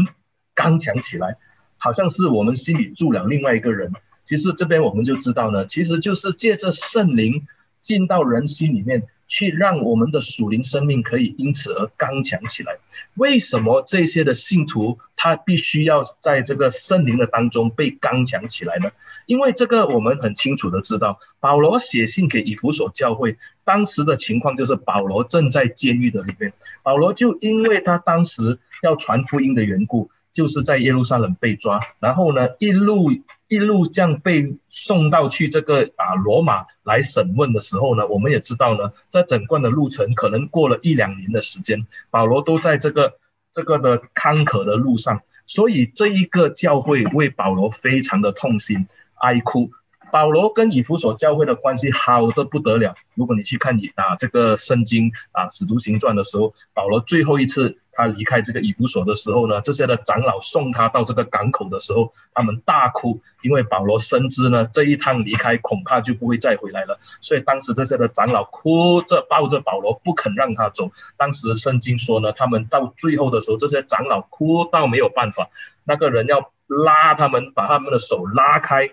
[0.55, 1.37] 刚强起来，
[1.79, 3.93] 好像是我们心里住了另外一个人。
[4.31, 7.49] 其实这边我们就知道呢，其实就是借着圣灵。
[7.81, 12.77] 进到人心里面去，让我们的属灵生命可以因此而刚强起来。
[13.14, 18.90] 为什么这些的信徒他必须要在这个圣灵的当中被刚强起来呢？
[19.25, 26.53] 因为这个我们很清楚的知道，保罗写信给以弗所教会，当时的情况就是保罗正在监狱的里面。
[26.83, 33.11] 保罗就因为他当时要传福音的缘故，就是在耶路撒冷被抓，然后呢一路。
[33.51, 43.14] 一路这样被送到去这个啊罗马来审问的时候呢，我们也知道呢，在整段的路程可能过了一两年的时间，保罗都在这个
[43.51, 49.73] 这个的坎坷的路上，所以这一个教会为保罗非常的痛心哀哭。
[50.12, 52.95] 保罗跟以弗所教会的关系好得不得了。
[53.16, 66.98] 如果你去看你啊这个圣经啊使徒行传的时候，保罗最后一次他离开这个以弗所的时候呢，这些的长老送他到这个港口的时候，他们大哭，因为保罗深知呢这一趟离开恐怕就不会再回来了。
[67.20, 70.90] 所以当时这些的长老哭着抱着保罗不肯让他走。
[71.16, 75.48] 当时圣经说呢，他们到最后的时候，这些长老哭到没有办法，
[75.85, 78.90] 那个人要拉他们，把他们的手拉开。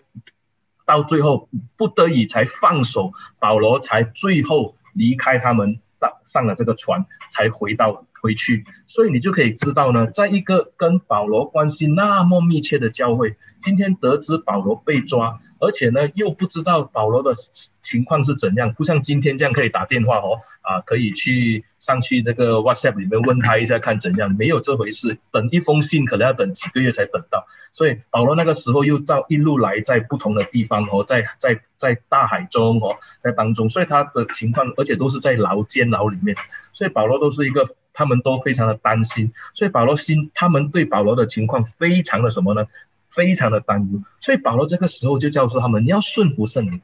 [0.86, 8.65] 到最后不得已才放手，保罗才最后离开他们，到上了这个船，才回到回去。
[8.88, 15.39] 所以你就可以知道呢，在一个跟保罗关系那么密切的教会，今天得知保罗被抓。
[15.60, 17.34] 而且呢，又不知道保罗的
[17.82, 25.17] 情况是怎样，不像今天这样可以打电话哦，啊，可以去上去那个 WhatsApp 里面问他一下看怎样，没有这回事。
[25.32, 36.38] 等一封信可能要等几个月才等到，所以保罗那个时候又到一路来在不同的地方哦，在在在大海中哦，在当中，所以他的情况，而且都是在牢监牢里面，
[36.71, 37.65] 所以保罗都是一个，
[37.97, 42.67] 他们都非常的担心，所以保罗心，他们对保罗的情况非常的什么呢？
[43.10, 46.79] 非常的担忧，所以保罗这个时候就叫出他们，你要顺服圣灵，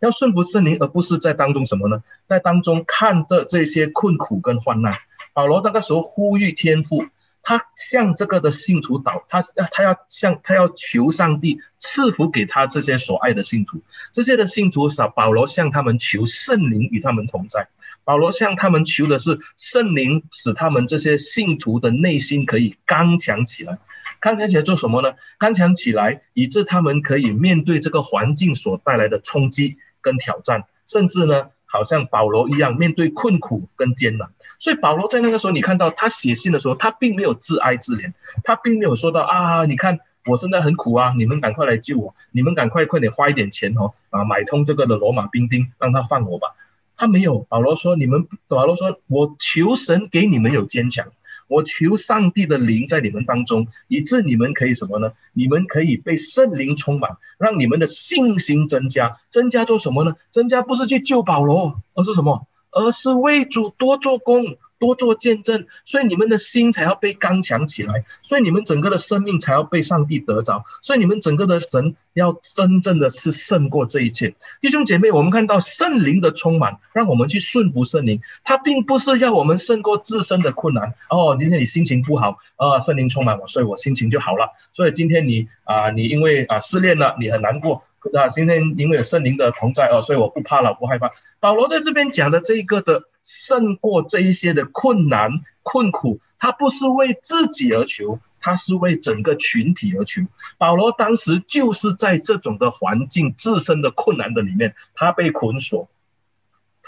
[0.00, 2.02] 要顺服圣灵，而不是在当中什么呢？
[2.26, 4.92] 在当中看着这些困苦跟患难。
[5.32, 7.04] 保罗那个时候呼吁天赋，
[7.42, 13.80] 他向这个的信徒祷，他他要向他要求上帝赐福给他这些所爱的信徒，
[14.12, 17.68] 这些的信徒少，保罗向他们求圣灵与他们同在。
[18.04, 23.78] 保罗向他们求的是圣灵，使他们这些信徒的内心可以刚强起来。
[24.20, 25.14] 刚强起来做什么呢？
[25.38, 34.30] 刚强起来，以致他们可以面对这个环境所带来的冲击跟挑战，甚至呢，好像保罗一样面对困苦跟艰难。
[34.60, 38.12] 所以保罗在那个时候，你看到他写信的时候，他并没有自哀自怜，
[38.44, 46.54] 他并没有说到啊，你看我现在很苦啊，你们赶快来救我，你们赶快快点花一点钱哦，啊，买通这个的罗马兵丁，让他放我吧。
[46.96, 51.06] 他没有，保罗说：“你们，保罗说，我求神给你们有坚强，
[51.48, 55.12] 我求上帝的灵在你们当中，以致你们可以什么呢？
[55.32, 59.16] 你们可以被圣灵充满，让你们的信心增加。
[59.30, 60.16] 增加做什么呢？
[60.30, 62.46] 增加不是去救保罗，而是什么？
[62.70, 64.56] 而是为主多做工。
[64.80, 74.34] 多做见证，所以你们的心才要被刚强起来，所以你们整个的生命才要被上帝得着，所以你们整个的神要真正的是胜过这一切。
[74.58, 80.94] 弟兄姐妹，我们看到圣灵的充满，让我们去顺服圣灵，他并不是要我们胜过自身的困难。
[81.10, 84.48] 哦，今天你心情不好，啊，圣灵充满我，所以我心情就好了。
[84.72, 87.84] 所以今天你啊，你因为啊失恋了，你很难过。
[88.18, 91.12] 啊，今天因为有圣灵的同在哦，所以我不怕了，不害怕。
[91.38, 95.30] 保罗在这边讲的这一个的胜过这一些的困难
[95.62, 100.22] 困苦，他不是为自己而求，他是为整个群体而求。
[100.56, 105.88] 保罗当时就是在这种的环境、自身的困难的里面，他被捆锁。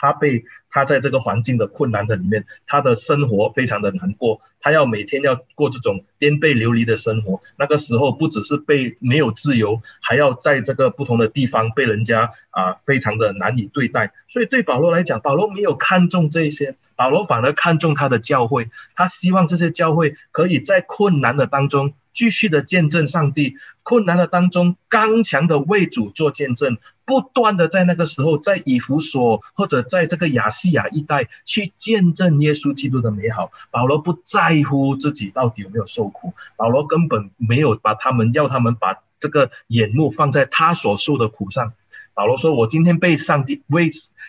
[0.02, 7.40] 他被他在这个环境的困难的里面，他的生活非常的难过，他要每天要过这种颠沛流离的生活。
[7.56, 14.12] 那个时候不只是被没有自由，还要在这个不同的地方被人家啊非常的难以对待。
[14.26, 21.94] 所以对保罗来讲，保罗没有看重这些，保罗反而看重他的教会，他希望这些教会可以在困难的当中。
[22.12, 33.50] 继续的见证上帝，困难的当中刚强的为主做见证，不断的在那个时候，在以弗所或者在这个亚细亚一带去见证耶稣基督的美好。
[33.70, 41.72] 保罗不在乎自己到底有没有受苦，保罗根本没有把他们要他们把这个眼目放在他所受的苦上。
[42.14, 43.88] 保罗说：“我今天被上帝为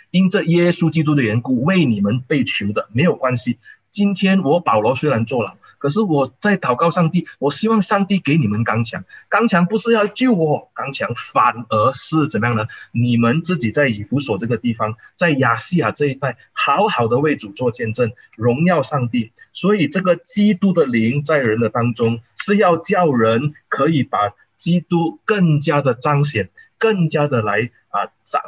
[0.09, 3.59] 因这耶稣基督的缘故为你们被囚的，没有关系。
[3.91, 9.03] 今天我保罗虽然坐牢。”可是我在祷告上帝，我希望上帝给你们刚强。
[9.27, 12.63] 刚强不是要救我，刚强反而是怎么样呢？
[12.93, 19.33] 你们自己在以弗所这个地方，在亚细亚这一带，好好的为主做见证，荣耀上帝。
[19.51, 28.41] 所以这个基督的灵在人的当中，是要叫人可以把基督更加的彰显，更加的来啊彰。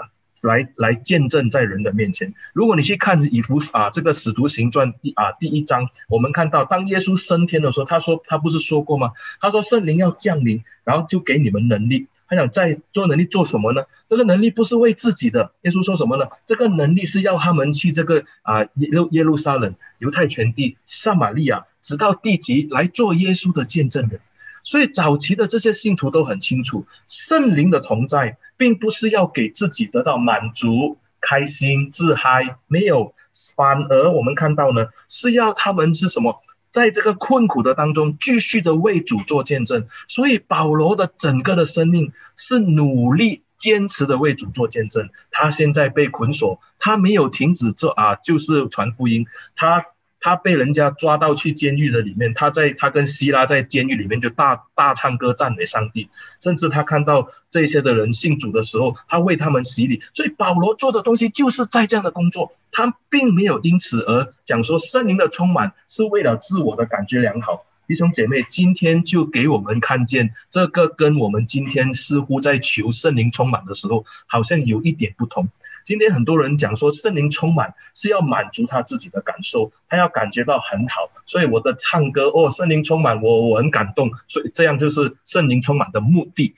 [0.45, 2.33] 来来见证在人的面前。
[2.53, 9.11] 如果你去看以弗啊这个使徒行传第啊第一章，我们看到当耶稣升天的时候，他说他不是说过吗？
[9.41, 12.07] 他说圣灵要降临，然后就给你们能力。
[12.27, 13.83] 他想在做能力做什么呢？
[14.09, 15.51] 这个能力不是为自己的。
[15.61, 16.25] 耶稣说什么呢？
[16.45, 24.19] 这个能力是要他们去这个啊耶路耶路撒冷、犹太全地、撒玛利亚，直到地极来做耶稣的见证人。
[24.65, 33.13] 所以早期的这些信徒都很清楚，圣灵的同在，并不是要给自己得到满足、开心、自嗨，没有，
[33.55, 36.41] 反而我们看到呢，是要他们是什么，
[36.71, 39.87] 在这个困苦的当中，继续的为主做见证。
[40.07, 45.09] 所以保罗的整个的生命是努力、坚持的为主做见证。
[45.29, 49.85] 他现在被捆锁，他没有停止做啊，就是传福音，他。
[50.25, 56.09] 他被人家抓到去监狱的里面，他在他跟希拉在监狱里面就大大唱歌赞美上帝，
[56.41, 60.01] 甚至他看到这些的人信主的时候，他为他们洗礼。
[60.13, 67.63] 所以保罗做的东西就是在这样的工作，他并没有因此而讲说圣灵的充满是为了自我的感觉良好。
[67.87, 75.47] 弟兄姐妹，今天就给我们看见这个跟我们今天似乎在求圣灵充满的时候，好像有一点不同。
[75.85, 86.55] 今天很多人讲说圣灵充满是要满足他自己的感受，他要感觉到很好，所以我的唱歌哦，圣灵充满我，我很感动，所以这样就是圣灵充满的目的。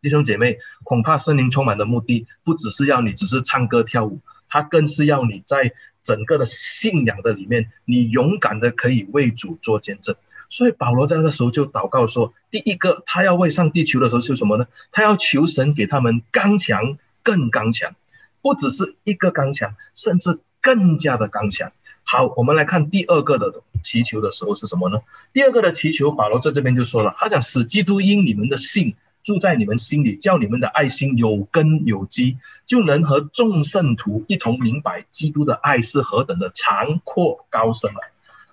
[0.00, 10.16] 弟兄姐妹，恐怕圣灵充满的目的不只是要你只是唱歌跳舞，他更是要你在整个的信仰的里面，你勇敢的可以为主做见证。
[10.48, 14.66] 所以保罗在那个时候就祷告说，第一个他要为上帝求的时候是什么呢？
[14.90, 17.94] 他要求神给他们刚强，更刚强。
[18.42, 21.72] 不只是一个刚强，甚至更加的刚强。
[22.02, 25.00] 好，我们来看第二个的祈求的时候是什么呢？
[25.32, 38.00] 第二个的祈求，保罗在这边就说了，他讲使基督因你们的信住在你们心里，叫你们的爱心有根有基，就能和众圣徒一同明白基督的爱是何等的长阔高深了。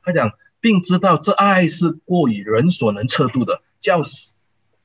[0.04, 4.02] 他讲，并知道这爱是过于人所能测度的，叫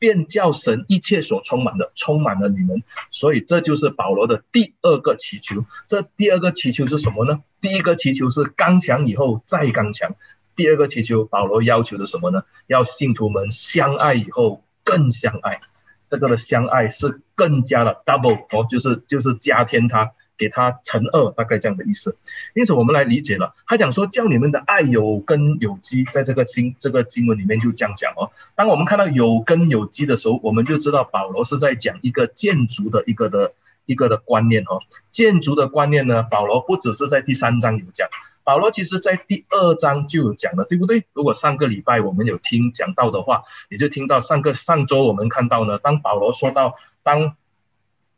[0.00, 2.82] 便叫神一切所充满的充满了你们，
[3.12, 5.64] 所以这就是保罗的第二个祈求。
[5.86, 7.42] 这第二个祈求是什么呢？
[7.60, 10.16] 第一个祈求是刚强以后再刚强，
[10.56, 12.42] 第二个祈求保罗要求的什么呢？
[12.66, 15.60] 要信徒们相爱以后更相爱，
[16.08, 20.12] 这个的相爱是更加的 double 哦，就是就是加添他。
[20.40, 22.16] 给他乘二，大概这样的意思。
[22.54, 23.54] 因此，我们来理解了。
[23.66, 28.32] 他讲说，叫你们的爱有根有基，在这个经这个经文里面就这样讲哦。
[28.56, 33.52] 当我们看到有根有基的时候，我们就知道保罗是在讲一个建筑的一个的
[33.84, 34.80] 一个的观念哦。
[35.10, 38.08] 建筑的观念呢，保罗不只是在第三章有讲，
[38.42, 41.04] 保罗其实在第二章就有讲了，对不对？
[41.12, 47.36] 如果上个礼拜我们有听讲到的话，你就听到上个上周我们看到呢，当保罗说到当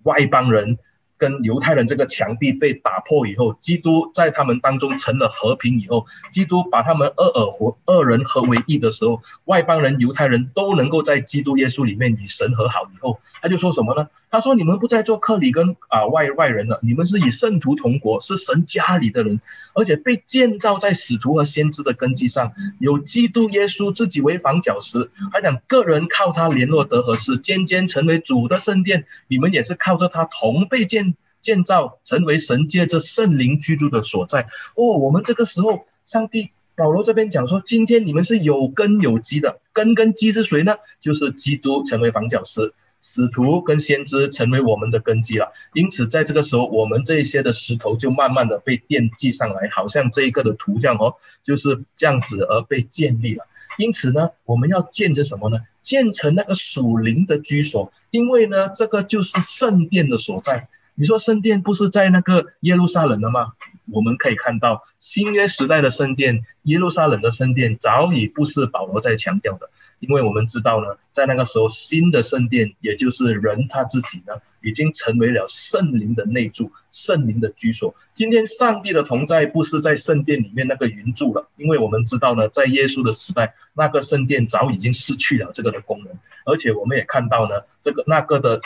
[0.04, 0.78] 外邦人。
[1.22, 14.08] 跟犹太人这个墙壁被打破以后，基督在他们当中成了和平以后，基督把他们二尔合二人合为一的时候，外邦人、犹太人都能够在基督耶稣里面与神和好以后，他就说什么呢？
[14.32, 19.38] 他说：“你们不再做客里跟啊外外人了，你们是与圣徒同国，是神家里的人，
[19.74, 22.50] 而且被建造在使徒和先知的根基上，
[22.80, 29.04] 有基督耶稣自己为房角石，还讲个人靠他联络得合适，渐渐成为主的圣殿。
[29.28, 31.11] 你们也是靠着他同被建。”
[31.42, 34.96] 建造成为神借着圣灵居住的所在哦。
[34.96, 40.76] 我们这个时候，上帝保罗这边讲说，今天你们是有根有基的，根跟基是谁呢？
[41.00, 42.72] 就是基督成为房角石，
[43.02, 45.52] 使徒跟先知成为我们的根基了。
[45.74, 53.44] 因此，在这个时候，我们这些的石头就慢慢的被奠基上来，好像这一个的图像哦，就是这样子而被建立了。
[53.78, 55.58] 因此呢，我们要建成什么呢？
[55.82, 60.68] 建成那个属灵的居所，因为呢，这个就是圣殿的所在。
[60.94, 63.52] 你说圣殿不是在那个耶路撒冷了吗？
[63.90, 69.70] 我们可以看到新约时代的圣殿，耶路撒冷的圣殿早已不是保罗在强调的，
[70.00, 77.94] 因为我们知道呢，在那个时候新的圣殿，也就是人他自己呢，已经成为了圣灵的内住，圣灵的居所。
[78.12, 86.14] 今天上帝的同在不是在圣殿里面那个云柱了，因为我们知道呢，在耶稣的时代，那个圣殿早已经失去了这个的功能，
[86.44, 88.60] 而且我们也看到呢，这个那个的。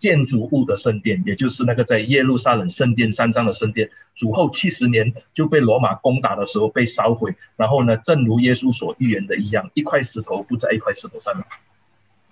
[0.00, 7.36] 建筑物的圣殿，也就是那个在耶路撒冷圣殿山上的圣殿，主后七十年就被罗马攻打的时候被烧毁。
[7.56, 11.44] 然后呢，正如耶稣所预言的一样，一块石头不在一块石头上面。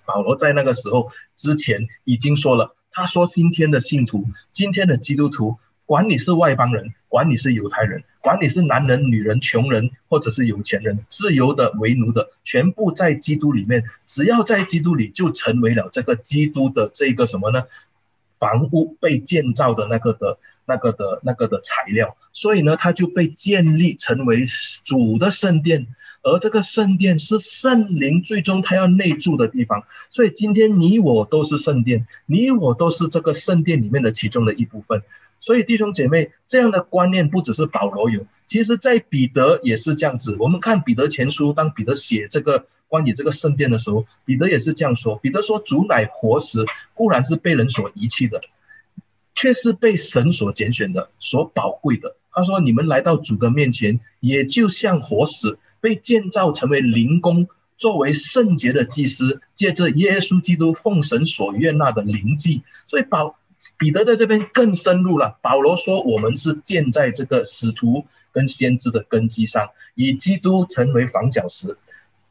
[0.04, 5.58] 保罗在那个时候之前已经说了，他说今天的信徒，今天的基督徒。
[5.88, 13.82] 管你是外邦人，管你是犹太人，管你是男人、女人、穷人，或者是有钱人，自由的、为奴的，全部在基督里面。
[14.04, 17.62] 只要在基督里，就成为了这个基督的这个什么呢？
[18.38, 22.18] 房屋被建造的那个的、那个的、那个的材料。
[22.34, 24.44] 所以呢，它就被建立成为
[24.84, 25.86] 主的圣殿，
[26.28, 29.82] 而这个圣殿是圣灵最终他要内住的地方。
[30.10, 35.02] 所以今天你我都是圣殿，你我都是这个圣殿里面的其中的一部分。
[35.40, 40.36] 所以弟兄姐妹，这样的观念不只是保罗有，其实在彼得也是这样子。
[40.40, 45.16] 我们看彼得前书，当彼得写这个关于这个圣殿的时候，彼得也是这样说。
[45.16, 48.40] 彼得说：“主乃活石，固然是被人所遗弃的，
[49.34, 63.36] 却是被神所拣选的，所宝贵的。”他说：“你们来到主的面前，也就像活石，被建造成为灵宫，作为圣洁的祭司，借着耶稣基督奉神所悦纳的灵祭。”所以保。
[63.76, 65.36] 彼得在这边更深入了。
[65.42, 71.76] 保罗说：“我们是建在这个使徒跟先知的根基上，以基督成为房角石。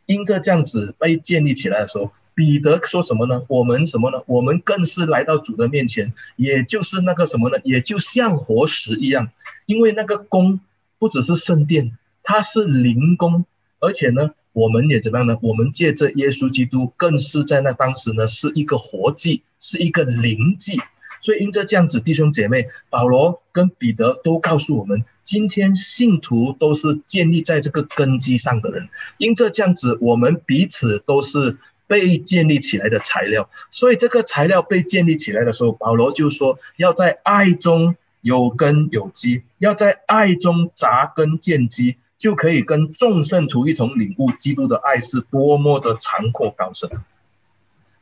[0.05, 3.43] 因着这样子被建立起来的时候，彼得说什么呢？
[3.49, 4.23] 我们什么呢？
[4.25, 7.57] 我们更是来到主的面前，也就是那个什么呢？
[7.65, 9.29] 也就像活石一样。
[9.65, 10.61] 因为那个宫
[10.97, 13.45] 不只是圣殿，它是灵工，
[13.79, 15.37] 而且呢，我们也怎么样呢？
[15.41, 20.77] 我们借着耶稣基督，更是在那当时呢，是一个活祭，是一个灵祭。”
[21.23, 28.89] 所以，因着这样子，弟兄姐妹，保罗跟彼得都告诉我们，今天信徒都是建立在这个根基上的人。
[29.17, 31.57] 因着这样子，我们彼此都是
[31.87, 33.49] 被建立起来的材料。
[33.71, 46.89] 所以，这个材料被建立起来的时候，保罗就说，要在爱中有根有基，要在爱中扎根建基，就可以跟众圣徒一同领悟基督的爱是多么的长阔高深。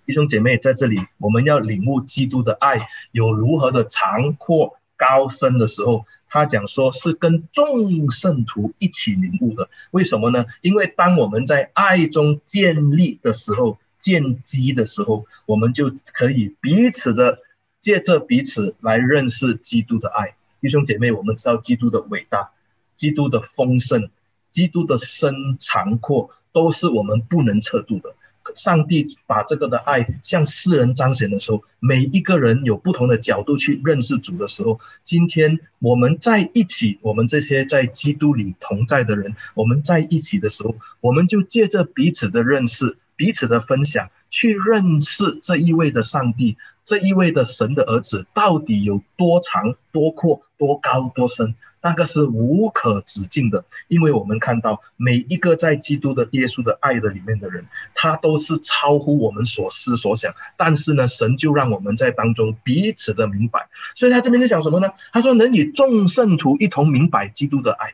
[0.05, 9.67] 弟兄姐妹，在这里，我们要领悟基督的爱有如何的长阔高深的时候，他讲说是跟众圣徒一起领悟的。
[9.91, 10.45] 为什么呢？
[10.61, 17.39] 因为当我们在爱中建立的时候，建基的时候，我们就可以彼此的
[17.81, 20.35] 借着彼此来认识基督的爱。
[20.61, 22.51] 弟兄姐妹，我们知道基督的伟大，
[22.95, 24.09] 基督的丰盛，
[24.51, 28.15] 基督的深长阔，都是我们不能测度的。
[28.53, 51.55] 上帝把这个的爱向世人彰显的时候，每一个人有不同的角度去认识主的时候，今天我们在一起，我们这些在基督里同在的人，我们在一起的时候，我们就借着彼此的认识、彼此的分享，去认识这一位的上帝，这一位的神的儿子到底有多长、多阔、多高、多深。
[51.85, 57.63] 那个是无可止境的，因为我们看到每一个在基督的耶稣的爱的里面的人，
[57.93, 60.33] 他都是超乎我们所思所想。
[60.57, 63.69] 但是呢，神就让我们在当中彼此的明白。
[63.93, 64.89] 所以他这边就讲什么呢？
[65.13, 67.93] 他说能与众圣徒一同明白基督的爱，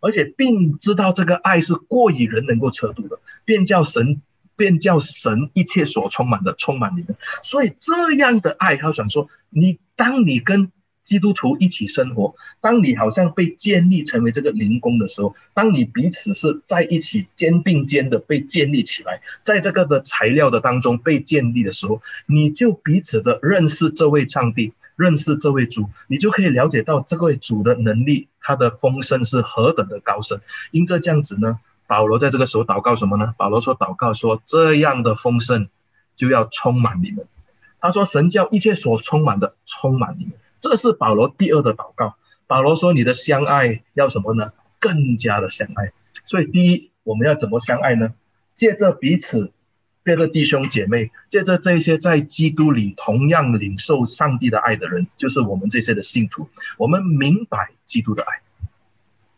[0.00, 4.20] 而且并知道这个爱是过于人能够测度的，便叫神，
[4.56, 7.14] 便叫神一切所充满的充满你们。
[7.44, 10.72] 所以这样的爱，他想说，你当你跟
[11.10, 30.40] 基督徒一起生活，当你好像被建立成为这个灵宫的时候，当你彼此是在一起肩并肩的被建立起来，在这个的材料的当中被建立的时候，你就彼此的认识这位上帝，认识这位主，你就可以了解到这位主的能力，他的丰盛是何等的高深。
[30.70, 31.58] 因这这样子呢，
[31.88, 33.34] 保罗在这个时候祷告什么呢？
[33.36, 35.66] 保罗说祷告说，这样的丰盛
[36.14, 37.26] 就要充满你们。
[37.80, 40.34] 他说神叫一切所充满的充满你们。
[40.60, 42.16] 这是保罗第二的祷告。
[42.46, 44.52] 保罗说：“你的相爱要什么呢？
[44.78, 45.92] 更加的相爱。
[46.26, 48.12] 所以，第一，我们要怎么相爱呢？
[48.54, 49.52] 借着彼此，
[50.04, 56.48] 借着弟兄姐妹，借着这些在基督里同样领受上帝的爱的人，就是我们这些的信徒。
[56.76, 58.40] 我们明白基督的爱。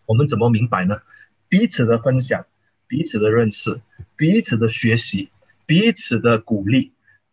[0.06, 1.02] 我们怎么明白呢？
[1.48, 2.46] 彼此的分享，
[2.86, 3.80] 彼此的认识，
[4.16, 5.28] 彼此的学习，
[5.66, 6.92] 彼此的鼓励。”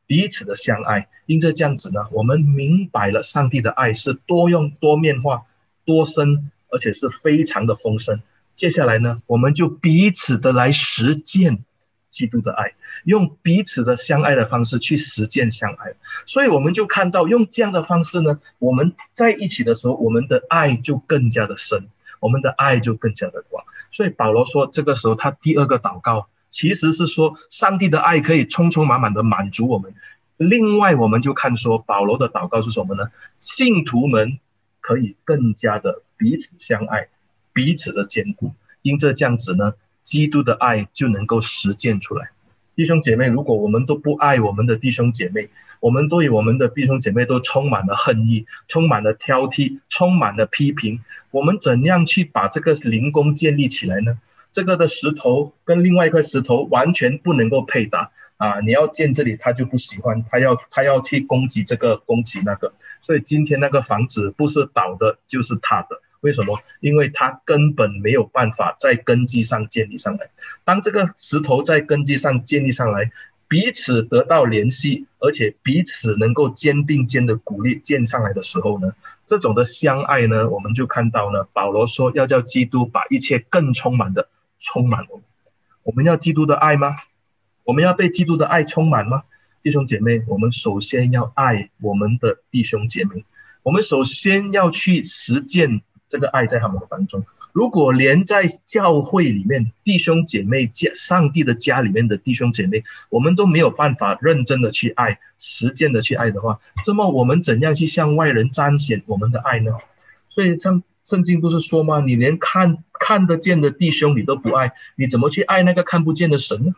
[0.10, 5.44] 彼此的相爱，因着这样子呢，我们明白了上帝的爱是多用、多面化、
[5.86, 8.20] 多深，而且是非常的丰盛。
[8.56, 11.64] 接下来呢，我们就彼此的来实践
[12.10, 15.94] 基督的爱，用彼此的相爱的方式去实践相爱。
[16.26, 21.88] 所以我们就看到，用这样的方式呢，我们在一起的时候，我们的爱就更加的深，
[22.20, 23.64] 我们的爱就更加的广。
[23.92, 26.28] 所以保罗说，这个时候他第二个祷告。
[26.50, 29.94] 其实是说，上帝的爱可以充充满满的满足我们。
[30.38, 33.12] 另外，我们就看说，保罗的祷告是什么呢？
[33.40, 34.40] 信徒们
[34.82, 37.08] 可以更加的彼此相爱，
[37.54, 38.54] 彼此的坚固。
[38.82, 42.30] 因这这样子呢，基督的爱就能够实践出来。
[42.76, 45.50] 弟兄姐妹，如果我们都不爱我们的弟兄姐妹，
[45.82, 54.18] 我们对我们的弟兄姐妹都充满了恨意，充满了挑剔，充满了批评，我们怎样去把这个灵工建立起来呢？
[54.52, 58.60] 这个的石头跟另外一块石头完全不能够配搭啊！
[58.62, 62.74] 你要建这里，他就不喜欢，他要他要去攻击这个，攻击那个。
[63.02, 66.02] 所以今天那个房子不是倒的，就是塌的。
[66.22, 66.60] 为什么？
[66.80, 70.30] 因为它根本没有办法在根基上建立上来。
[70.66, 73.12] 当这个石头在根基上建立上来，
[73.48, 78.94] 彼此得到联系，而且彼此能够肩并肩的鼓励建上来的时候呢，
[79.26, 84.28] 这种的相爱呢，我们就看到呢，保罗说要叫基督把一切更充满的。
[84.60, 85.26] 充满我们，
[85.84, 86.98] 我们要基督的爱吗？
[87.64, 89.24] 我们要被基督的爱充满吗？
[89.62, 93.26] 弟兄姐妹，我们首先要爱我们的弟兄姐妹，
[93.64, 97.26] 我们首先要去实践这个爱在他们的当中。
[97.52, 109.72] 如果连在教会里面弟兄姐妹家、上帝的家里面的弟兄姐妹，我们都没有办法认真的去爱、实践的去爱的话，这么我们怎样去向外人彰显我们的爱呢？
[110.30, 110.84] 所以像。
[111.10, 112.02] 圣经不是说吗？
[112.02, 116.76] 你连看看得见的弟兄你都不爱，你怎么去爱那个看不见的神呢？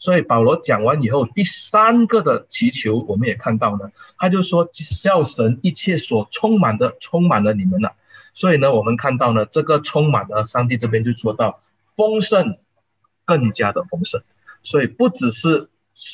[0.00, 7.94] 所以保罗讲完以后，第三个的祈求我们也看到呢，他就说叫神一切所充满的充满了你们了。
[8.32, 11.60] 所以呢，我们看到呢，这个充满了上帝这边就说到
[11.94, 12.58] 丰盛，
[13.24, 14.22] 更加的丰盛。
[14.64, 15.68] 所以不只是。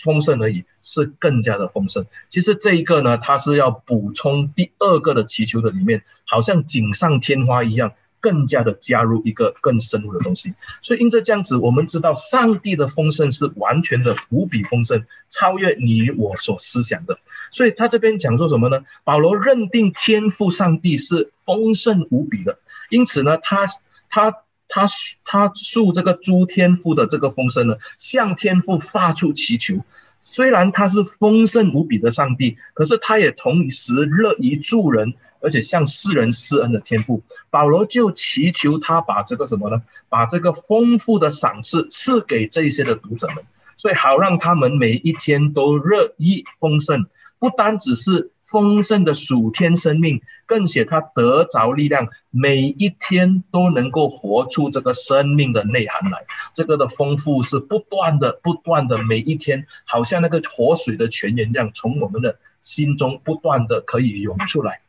[0.05, 2.07] 丰盛而已，是更加的丰盛。
[2.29, 10.55] 其实这一个呢，它是要补充第二个的祈求的里面，好像锦上添花一样，更加的加入一个更深入的东西。
[10.83, 17.19] 所以因着这样子，我们知道上帝的丰盛是完全的无比丰盛，超越你我所思想的。
[17.51, 18.85] 所以他这边讲说什么呢？
[19.05, 22.59] 保罗认定天赋上帝是丰盛无比的，
[22.91, 23.67] 因此呢，他
[24.09, 24.35] 他。
[24.71, 24.87] 他
[25.25, 29.85] 他述这个诸天父的这个丰盛呢，向天父发出祈求。
[30.23, 37.23] 虽然他是丰盛无比的上帝，可是他也同时乐于助人，而且向世人施恩的天父。
[37.51, 39.83] 保罗就祈求他把这个什么呢？
[40.09, 43.45] 把这个丰富的赏赐赐给这些的读者们，
[43.77, 47.07] 所以好让他们每一天都乐意丰盛。
[47.41, 56.27] 不单只是丰盛的属天生命，更且他得着力量，每一天都能够活出这个生命的内涵来。
[56.53, 64.81] 这个的丰富是不断的、不断的，每一天好像那个活水的泉源一样，从我们的心中不断的可以涌出来，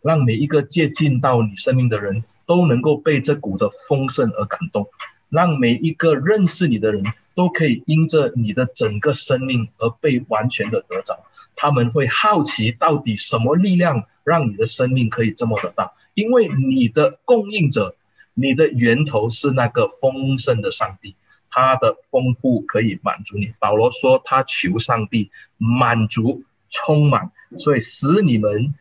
[0.00, 4.86] 让每一个接近到你生命的人都能够被这股的丰盛而感动。
[5.28, 7.04] 让每一个认识你的人
[7.34, 11.24] 都可以因着你的整个生命而被完全的得着。
[11.56, 15.92] 他们会好奇到底什么力量让你的生命可以这么的大？
[16.14, 17.96] 因为你的供应者，
[18.34, 21.14] 你的源头是那个丰盛的上帝，
[21.50, 23.52] 他的丰富可以满足你。
[23.58, 28.74] 保罗说他求上帝满足充满，所以使你们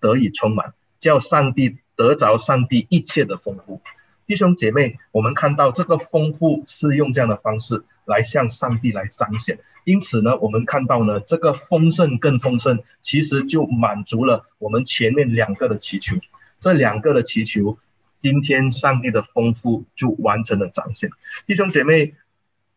[0.00, 3.80] 得以充满，叫上帝得着上帝一切的丰富。
[4.26, 9.58] 弟兄姐妹，我们看到这个丰富是用这样的方式来向上帝来彰显。
[9.84, 16.16] 因此呢，我们看到呢，这个丰盛更丰盛，其实就满足了我们前面两个的祈求。
[16.58, 17.76] 这两个的祈求，
[18.18, 21.10] 今天上帝的丰富就完成了彰显。
[21.46, 22.14] 弟兄姐妹，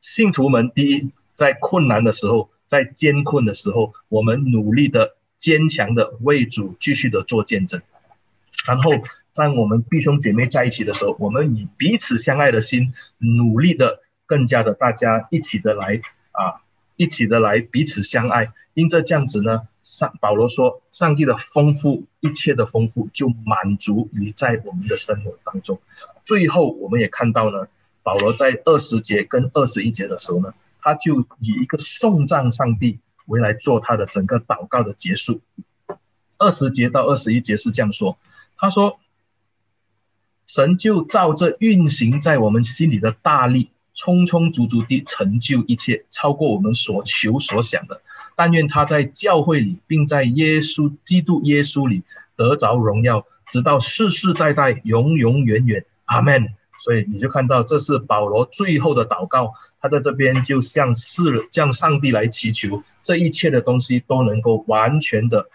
[0.01, 7.81] 信徒们，第一，在困难的时候，在艰困的时候，我们努力的、坚强的为主继续的做见证，
[8.67, 8.91] 然后。
[9.37, 16.65] 当我们弟兄姐妹在一起的时候，我们以彼此相爱的心，努力的更加的大家一起的来啊，
[16.95, 18.51] 一起的来彼此相爱。
[18.73, 25.79] 因着这样子呢，上保罗说，上帝的丰富，一切的丰富就满足于在我们的生活当中。
[26.25, 27.67] 最后，我们也看到呢，
[28.01, 35.41] 保罗在二十节跟二十一节的时候呢，他就以一个颂赞上帝为来做他的整个祷告的结束。
[36.39, 38.17] 二十节到二十一节是这样说，
[38.57, 38.99] 他说。
[40.47, 48.01] 神就照着运行在我们心里的大力，充充足足地成就一切，超过我们所求所想的。
[48.35, 52.03] 但愿他在教会里，并在耶稣基督耶稣里
[52.35, 55.85] 得着荣耀，直到世世代代，永永远远。
[56.05, 56.53] 阿门。
[56.79, 65.49] 所以你就看到，这是保罗最后的祷告，他在这边就向世向上帝来祈求，这一切的东西都能够完全的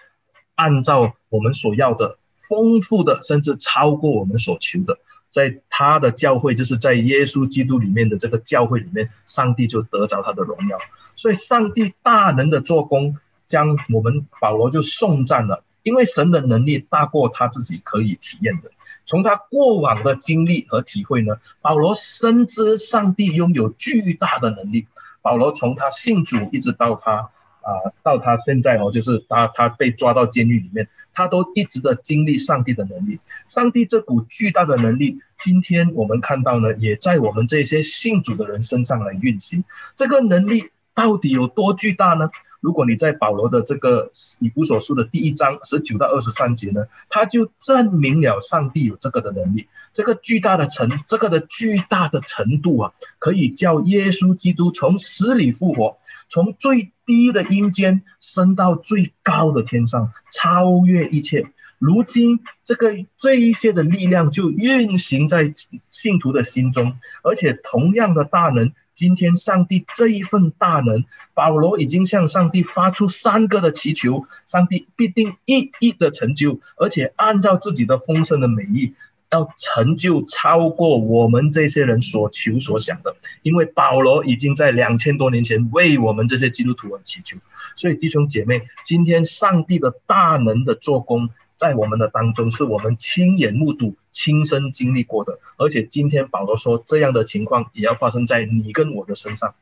[0.57, 2.19] 按照我们所要的。
[2.49, 4.99] 丰富的，甚至超过我们所求的，
[5.31, 10.79] 在他的教会，就是在耶稣基督里面的这个教会里面，上帝就得着他的荣耀。
[11.15, 13.17] 所以，上帝大能的做工，
[13.47, 18.71] 将我们保罗就送赞了，因为神的能力大过他自己可以体验的。
[19.05, 24.87] 从他过往的经历和体会呢，保罗深知上帝拥有巨大的能力。
[25.21, 27.31] 保罗从他信主一直到他。
[27.63, 33.19] 啊，到他现在哦，就是他他被抓到监狱里面，他都一直的经历上帝的能力。
[33.49, 39.65] 上帝这股巨大的能力，今天我们看到呢，也在我们这些信主的人身上来运行。
[39.95, 42.31] 这个能力到底有多巨大呢？
[42.61, 55.99] 如果你在保罗的这个以弗所书的第一章十九到二十三节呢，他就证明了上帝有这个的能力，这个巨大的程，这个的巨大的程度啊，可以叫耶稣基督从死里复活。
[56.33, 61.45] 从最低的阴间升到最高的天上，超越一切。
[61.79, 65.53] 如今，这个这一些的力量就运行在
[65.91, 71.05] 信徒的心中，而且同样的大能，今天上帝这一份大能，
[71.35, 78.95] 保罗已经向上帝发出三个的祈求，上帝必定一一的成就，而且按照自己的丰盛的美意。
[79.33, 87.39] 要成就超过我们这些人所求所想的，因为保罗已经在两千多年前为我们这些基督徒而祈求，
[87.75, 99.55] 所以弟兄姐妹，今天上帝的大能的做工在我们的当中，是我们亲眼目睹、亲身经历过的，而且今天保罗说这样的情况也要发生在你跟我的身上，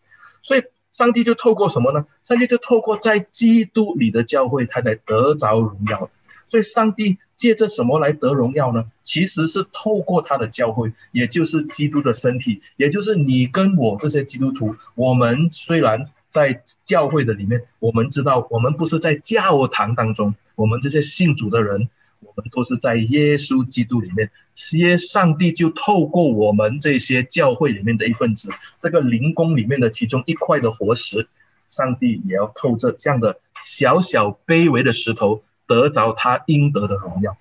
[0.43, 2.07] 所以上帝就透过什么呢？
[2.25, 6.11] 上帝就透过在基督里的教会，他才得着荣耀。
[6.51, 8.85] 所以，上帝借着什么来得荣耀呢？
[9.05, 14.75] 其实是透过他的教会，也就是基督的身体，也就是你跟我这些基督徒。
[14.97, 21.89] 我们虽然在教会的里面，我们知道我们不是在教堂当中，我们这些信主的人，
[22.21, 24.31] 我们都是在耶稣基督里面。
[24.75, 31.29] 耶上帝就透过我们这些教会里面的一份子，这个灵宫里面的其中一块的活石，
[31.69, 35.43] 上帝也要透着这样的小小卑微的石头。
[35.71, 37.37] 得着他应得的荣耀，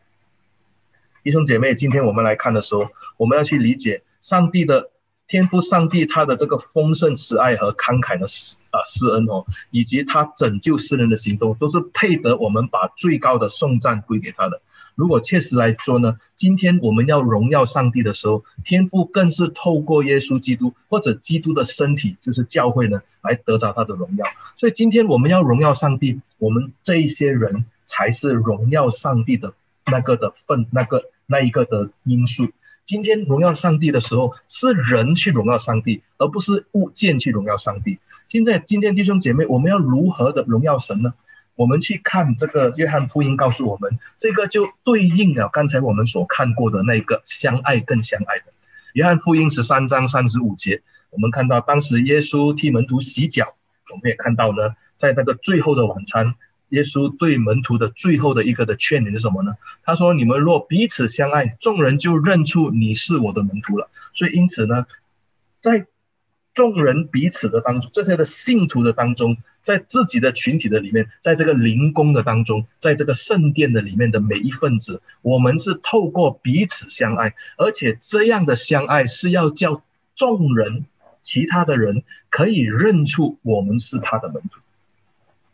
[1.24, 4.92] 弟兄姐妹，今天我们来看的时候，我们要去理解上帝的
[5.28, 14.62] 天父，上帝他的这个丰盛慈爱和慷慨的施啊施恩哦，以及他拯救世人的行动，都是配得我们把最高的颂赞归给他的。
[14.94, 24.26] 如果确实来说呢，今天我们要荣耀上帝的时候，天父更是透过耶稣基督或者基督的身体，就是教会呢，来得着他的荣耀。
[24.56, 27.66] 所以今天我们要荣耀上帝，我们这一些人。
[27.90, 29.54] 才是荣耀上帝的
[29.92, 32.48] 那个的份，那个那一个的因素。
[32.86, 37.98] 今天荣耀上帝的时候，是人去荣耀上帝，而不是物件去荣耀上帝。
[38.28, 41.14] 现在，今天弟兄姐妹，我们要如何的荣耀神呢？
[41.56, 48.46] 我们去看这个约翰福音，告诉我们，这个就对应了刚才我们所看过的那个相爱更相爱的。
[48.94, 53.56] 约翰福音十三章三十五节，我们看到当时耶稣替门徒洗脚，
[53.92, 56.34] 我们也看到呢，在这个最后的晚餐，
[56.70, 59.54] 耶稣对门徒的最后的一个的劝勉是什么呢？
[59.84, 64.86] 他说：“你们若彼此相爱，众人就认出你是我的门徒了。”所以因此呢，
[65.60, 65.86] 在
[66.54, 79.82] 众人彼此的当中，这些的信徒的当中，在自己的群体的里面，在这个灵宫的当中，在这个圣殿的里面的每一份子，我们是透过彼此相爱，而且这样的相爱是要叫
[80.16, 80.86] 众人、
[81.22, 84.60] 其他的人可以认出我们是他的门徒。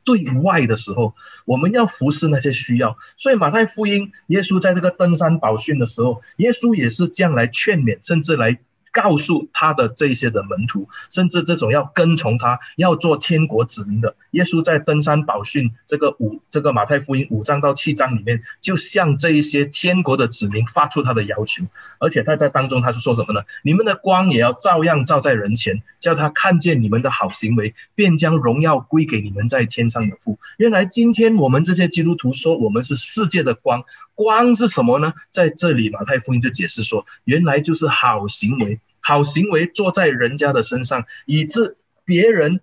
[0.06, 2.97] 对外的时候，我们要服侍那些需要。
[3.18, 8.58] 所以马太福音，耶稣在这个登山宝训的时候，耶稣也是这样来劝勉，甚至来。
[8.95, 21.65] 告诉他的这些的门徒，甚至这种要跟从他、要做天国子民的，耶稣在登山宝训这个五这个马太福音五章到七章里面，就向这一些天国的子民发出他的要求，
[21.99, 23.41] 而且他在当中他是说什么呢？
[23.63, 30.39] 你们的光也要照样照在人前，叫他看见你们的好行为，便将荣耀归给你们在天上的父。
[30.55, 33.83] 原来今天我们这些基督徒说我们是世界的光，
[34.13, 35.11] 光是什么呢？
[35.31, 38.79] 在这里马太福音就解释说，原来就是好行为。
[38.99, 42.61] 好行为做在人家的身上，以致别人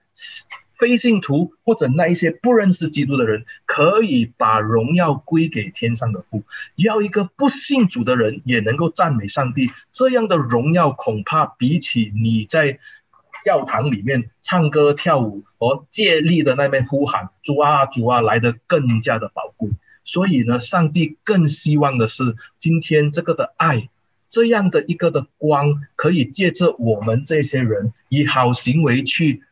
[0.74, 6.42] 非信徒或者那一些不认识基督的人，可以把荣耀归给天上的父。
[6.74, 12.80] 要一个不信主的人也能够赞美上帝，这样的荣耀恐怕比起你在
[13.44, 19.70] 教堂里面唱歌跳舞和借力的那边呼喊“主啊，主啊”来的更加的宝贵。
[20.04, 23.88] 所以呢，上帝更希望的是今天这个的爱。
[24.32, 29.42] 这样的一个的光，可以借着我们这些人以好行为去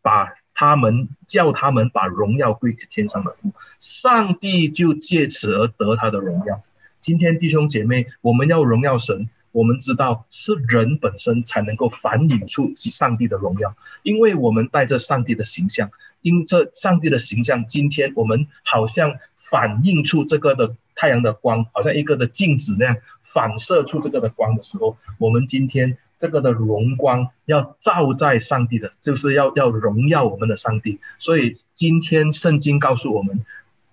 [0.00, 6.62] 把他们叫他们把荣耀归给天上的父，上帝就借此而得他的荣耀。
[7.00, 9.28] 今天弟兄姐妹，我们要荣耀神。
[9.52, 15.90] 我们知道是人本身才能够反映出上帝的荣耀，因为我们带着上帝的形象，
[16.22, 31.00] 因这上帝的形象，今天我们好像反映出这个的太阳的光，好像一个的镜子那样反射出这个的光的时候，我们今天这个的荣光要照在上帝的，就是要要荣耀我们的上帝。
[31.18, 33.44] 所以今天圣经告诉我们，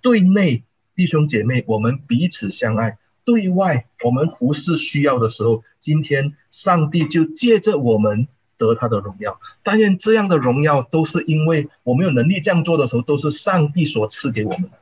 [0.02, 0.64] 对内
[0.96, 2.98] 弟兄姐妹，我们彼此相爱。
[3.26, 9.40] 对外，我们服侍需要的时候，今天上帝就借着我们得他的荣耀。
[9.64, 14.78] 但愿这样的荣耀都是因为我们有能力这样做的时候，都是上帝所赐给我们的。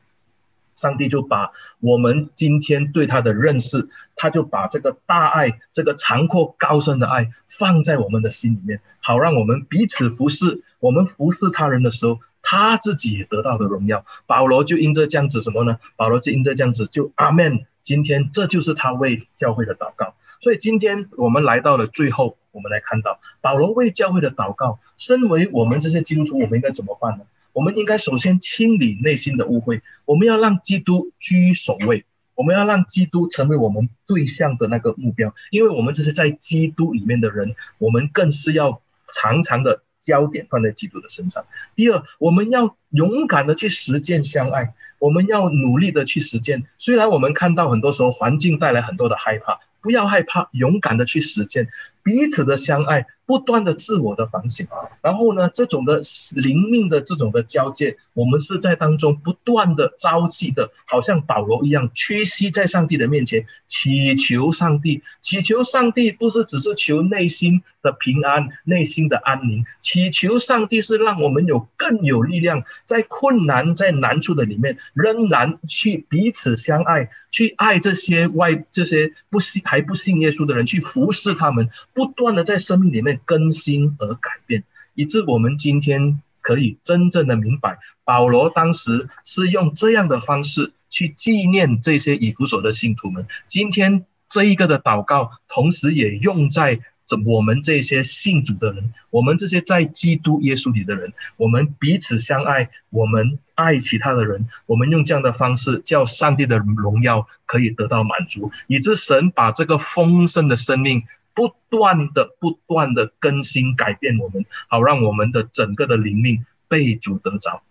[0.76, 10.64] 上帝就把我们今天对他的认识，他就把这个大爱、这个长阔高深的爱放在我们的心里面，好让我们彼此服侍。
[10.80, 14.04] 我们服侍他人的时候，他自己也得到的荣耀。
[14.26, 15.78] 保罗就因着这样子什么呢？
[15.96, 17.66] 保罗就因着这样子就阿门。
[17.84, 24.80] 今天这就是他为教会的祷告，所以今天我们来到了最后，我们来看到保罗为教会的祷告。
[24.98, 27.26] 身为我们这些基督徒，我们应该怎么办呢？
[27.52, 32.06] 我们应该首先清理内心的污秽，我们要让基督居首位，
[32.36, 38.82] 我们要让基督成为我们对象的那个目标，因为我们这是在基督里面的人，我们更是要
[39.14, 39.84] 常常的。
[40.04, 41.46] 焦点放在基督的身上。
[41.76, 46.64] 第二，我们要勇敢的去实践相爱，我们要努力的去实践。
[46.78, 49.60] 虽然我们看到很多时候环境带来很多的害怕。
[49.82, 51.68] 不要害怕，勇敢的去实践
[52.04, 54.68] 彼此的相爱，不断的自我的反省。
[55.02, 56.02] 然后呢，这种的
[56.36, 79.54] 灵命的这种的交界，我们是在当中不断的朝气的，好像保罗一样屈膝在上帝的面前，祈求上帝，祈求上帝不是只是求内心的平安、内心的安宁，祈求上帝是让我们有更有力量，在困难、在难处的里面，仍然去彼此相爱，去爱这些外这些不信。
[79.66, 84.64] 还不信耶稣的人去服侍他们，不断的在生命里面更新而改变，
[84.96, 93.26] 以致我们今天可以真正的明白，保罗当时是用这样的方式去纪念这些以弗所的信徒们。
[93.48, 96.84] 今天这一个的祷告，同时也用在这。
[97.26, 111.04] 我们这些信主的人，我们这些在基督耶稣里的人，我们彼此相爱，我们爱其他的人，我们用这样的方式，叫上帝的荣耀可以得到满足，以致神把这个丰盛的生命
[111.34, 117.62] 不断的、不断的更新改变我们，好让我们的整个的灵命被主得着。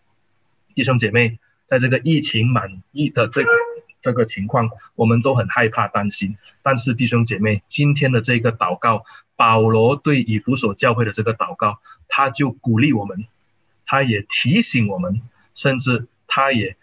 [0.75, 1.39] 弟兄姐妹，
[1.69, 3.51] 在这个疫情满溢的这个。
[4.03, 9.05] 这个情况我们都很害怕担心，但是弟兄姐妹，今天的这个祷告，
[9.37, 13.29] 保罗对以弗所教会的这个祷告，他就鼓励我们，
[13.87, 15.23] 他也提醒我们，
[15.55, 16.77] 甚至他也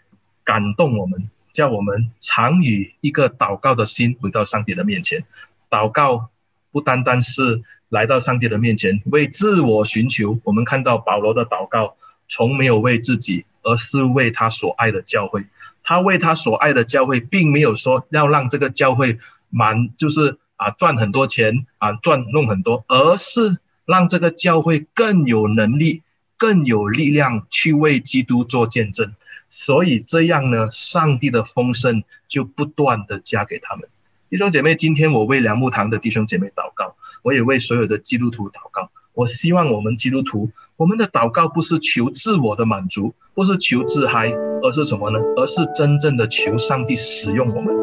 [0.44, 5.26] 感动我们，叫我们常以一个祷告的心回到上帝的面前，
[5.68, 6.30] 祷告
[6.72, 10.38] 不单单是来到上帝的面前为自我寻求。
[10.44, 11.96] 我们看到保罗的祷告，
[12.28, 15.44] 从没有为自己，而是为他所爱的教会。
[15.82, 19.18] 他为他所爱的教会，并没有说要让这个教会
[19.48, 26.02] 满，就是啊赚很多钱啊赚弄很多，而是让这个教会更有能力、
[26.36, 29.14] 更有力量去为基督做见证。
[29.48, 33.88] 所以这样呢，上帝的丰盛就不断的加给他们。
[34.30, 38.88] 弟兄姐妹，今天我为良木堂的弟兄姐妹祷告，我也为所有的基督徒祷告。
[39.12, 45.18] 我希望我们基督徒，我们的祷告不是求自我的满足，不是求自嗨，而是什么呢？
[45.36, 47.74] 而是真正的求上帝使用我们，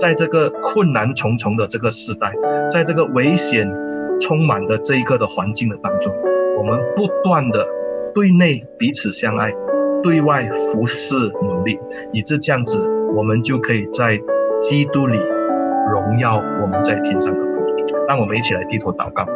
[0.00, 2.34] 在这个困难重重的这个时代，
[2.68, 3.72] 在这个危险
[4.20, 6.12] 充满的这一个的环境的当中，
[6.58, 7.64] 我们不断的
[8.12, 9.52] 对内彼此相爱，
[10.02, 11.78] 对外服侍努力，
[12.12, 12.80] 以致这样子，
[13.14, 14.20] 我们就可以在
[14.60, 15.20] 基督里。
[15.90, 17.60] 荣耀我们在天上的父，
[18.08, 19.26] 让我们一起来低头祷告。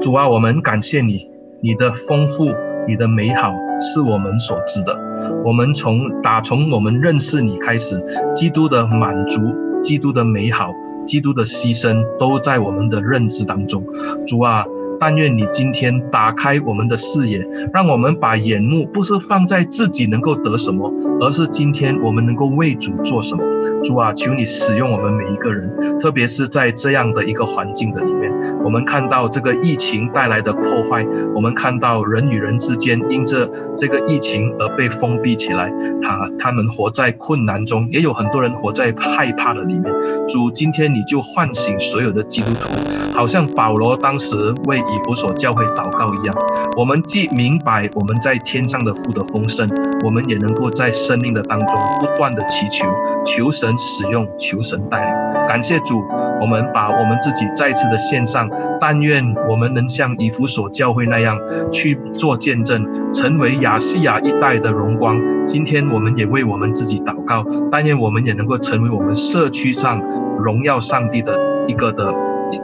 [0.00, 1.30] 主啊，我们感谢你，
[1.60, 2.52] 你的丰富，
[2.86, 4.98] 你的美好是我们所知的。
[5.44, 8.02] 我们从打从我们认识你开始，
[8.34, 9.40] 基督的满足，
[9.80, 10.70] 基督的美好，
[11.04, 13.84] 基督的牺牲，都在我们的认知当中。
[14.26, 14.64] 主啊。
[15.02, 20.88] 但愿你今天打开我们的视野，让我们把眼目不是放在自己能够得什么，
[21.20, 23.42] 而是今天我们能够为主做什么。
[23.82, 28.32] 主啊，求你使用我们每一个人，特别是在这样的一个环境的里面，
[28.62, 35.68] 我们看到这个疫情带来的破坏，我们看到人与人之间因着这个疫情而被封闭起来，
[36.00, 39.92] 他他们活在困难中，也有很多人活在害怕的里面。
[40.28, 42.70] 主，今天你就唤醒所有的基督徒，
[43.12, 44.36] 好像保罗当时
[44.66, 44.80] 为。
[44.92, 46.36] 以弗所教会祷告一样，
[46.76, 49.66] 我们既明白我们在天上的父的丰盛，
[50.04, 51.68] 我们也能够在生命的当中
[51.98, 52.86] 不断的祈求，
[53.24, 55.48] 求神使用，求神带领。
[55.48, 56.02] 感谢主，
[56.40, 58.48] 我们把我们自己再次的献上，
[58.80, 61.38] 但愿我们能像以弗所教会那样
[61.70, 65.18] 去做见证，成为亚细亚一带的荣光。
[65.46, 70.00] 今天我们也为我们自己祷告，但愿我们也能够成为我们社区上
[70.38, 72.12] 荣耀上帝的一个的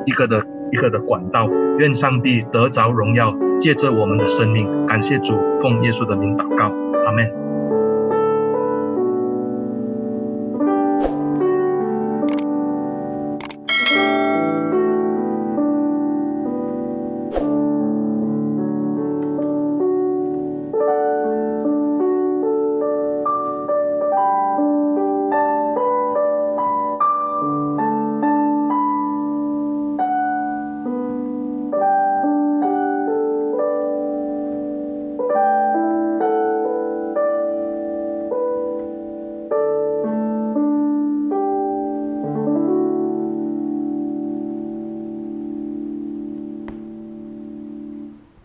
[0.05, 0.45] 一个的。
[0.71, 1.49] 一个的管道，
[1.79, 6.73] 愿上帝得着荣耀，借着我们的生命，感谢主，奉耶稣的名祷告，
[7.07, 7.48] 阿门。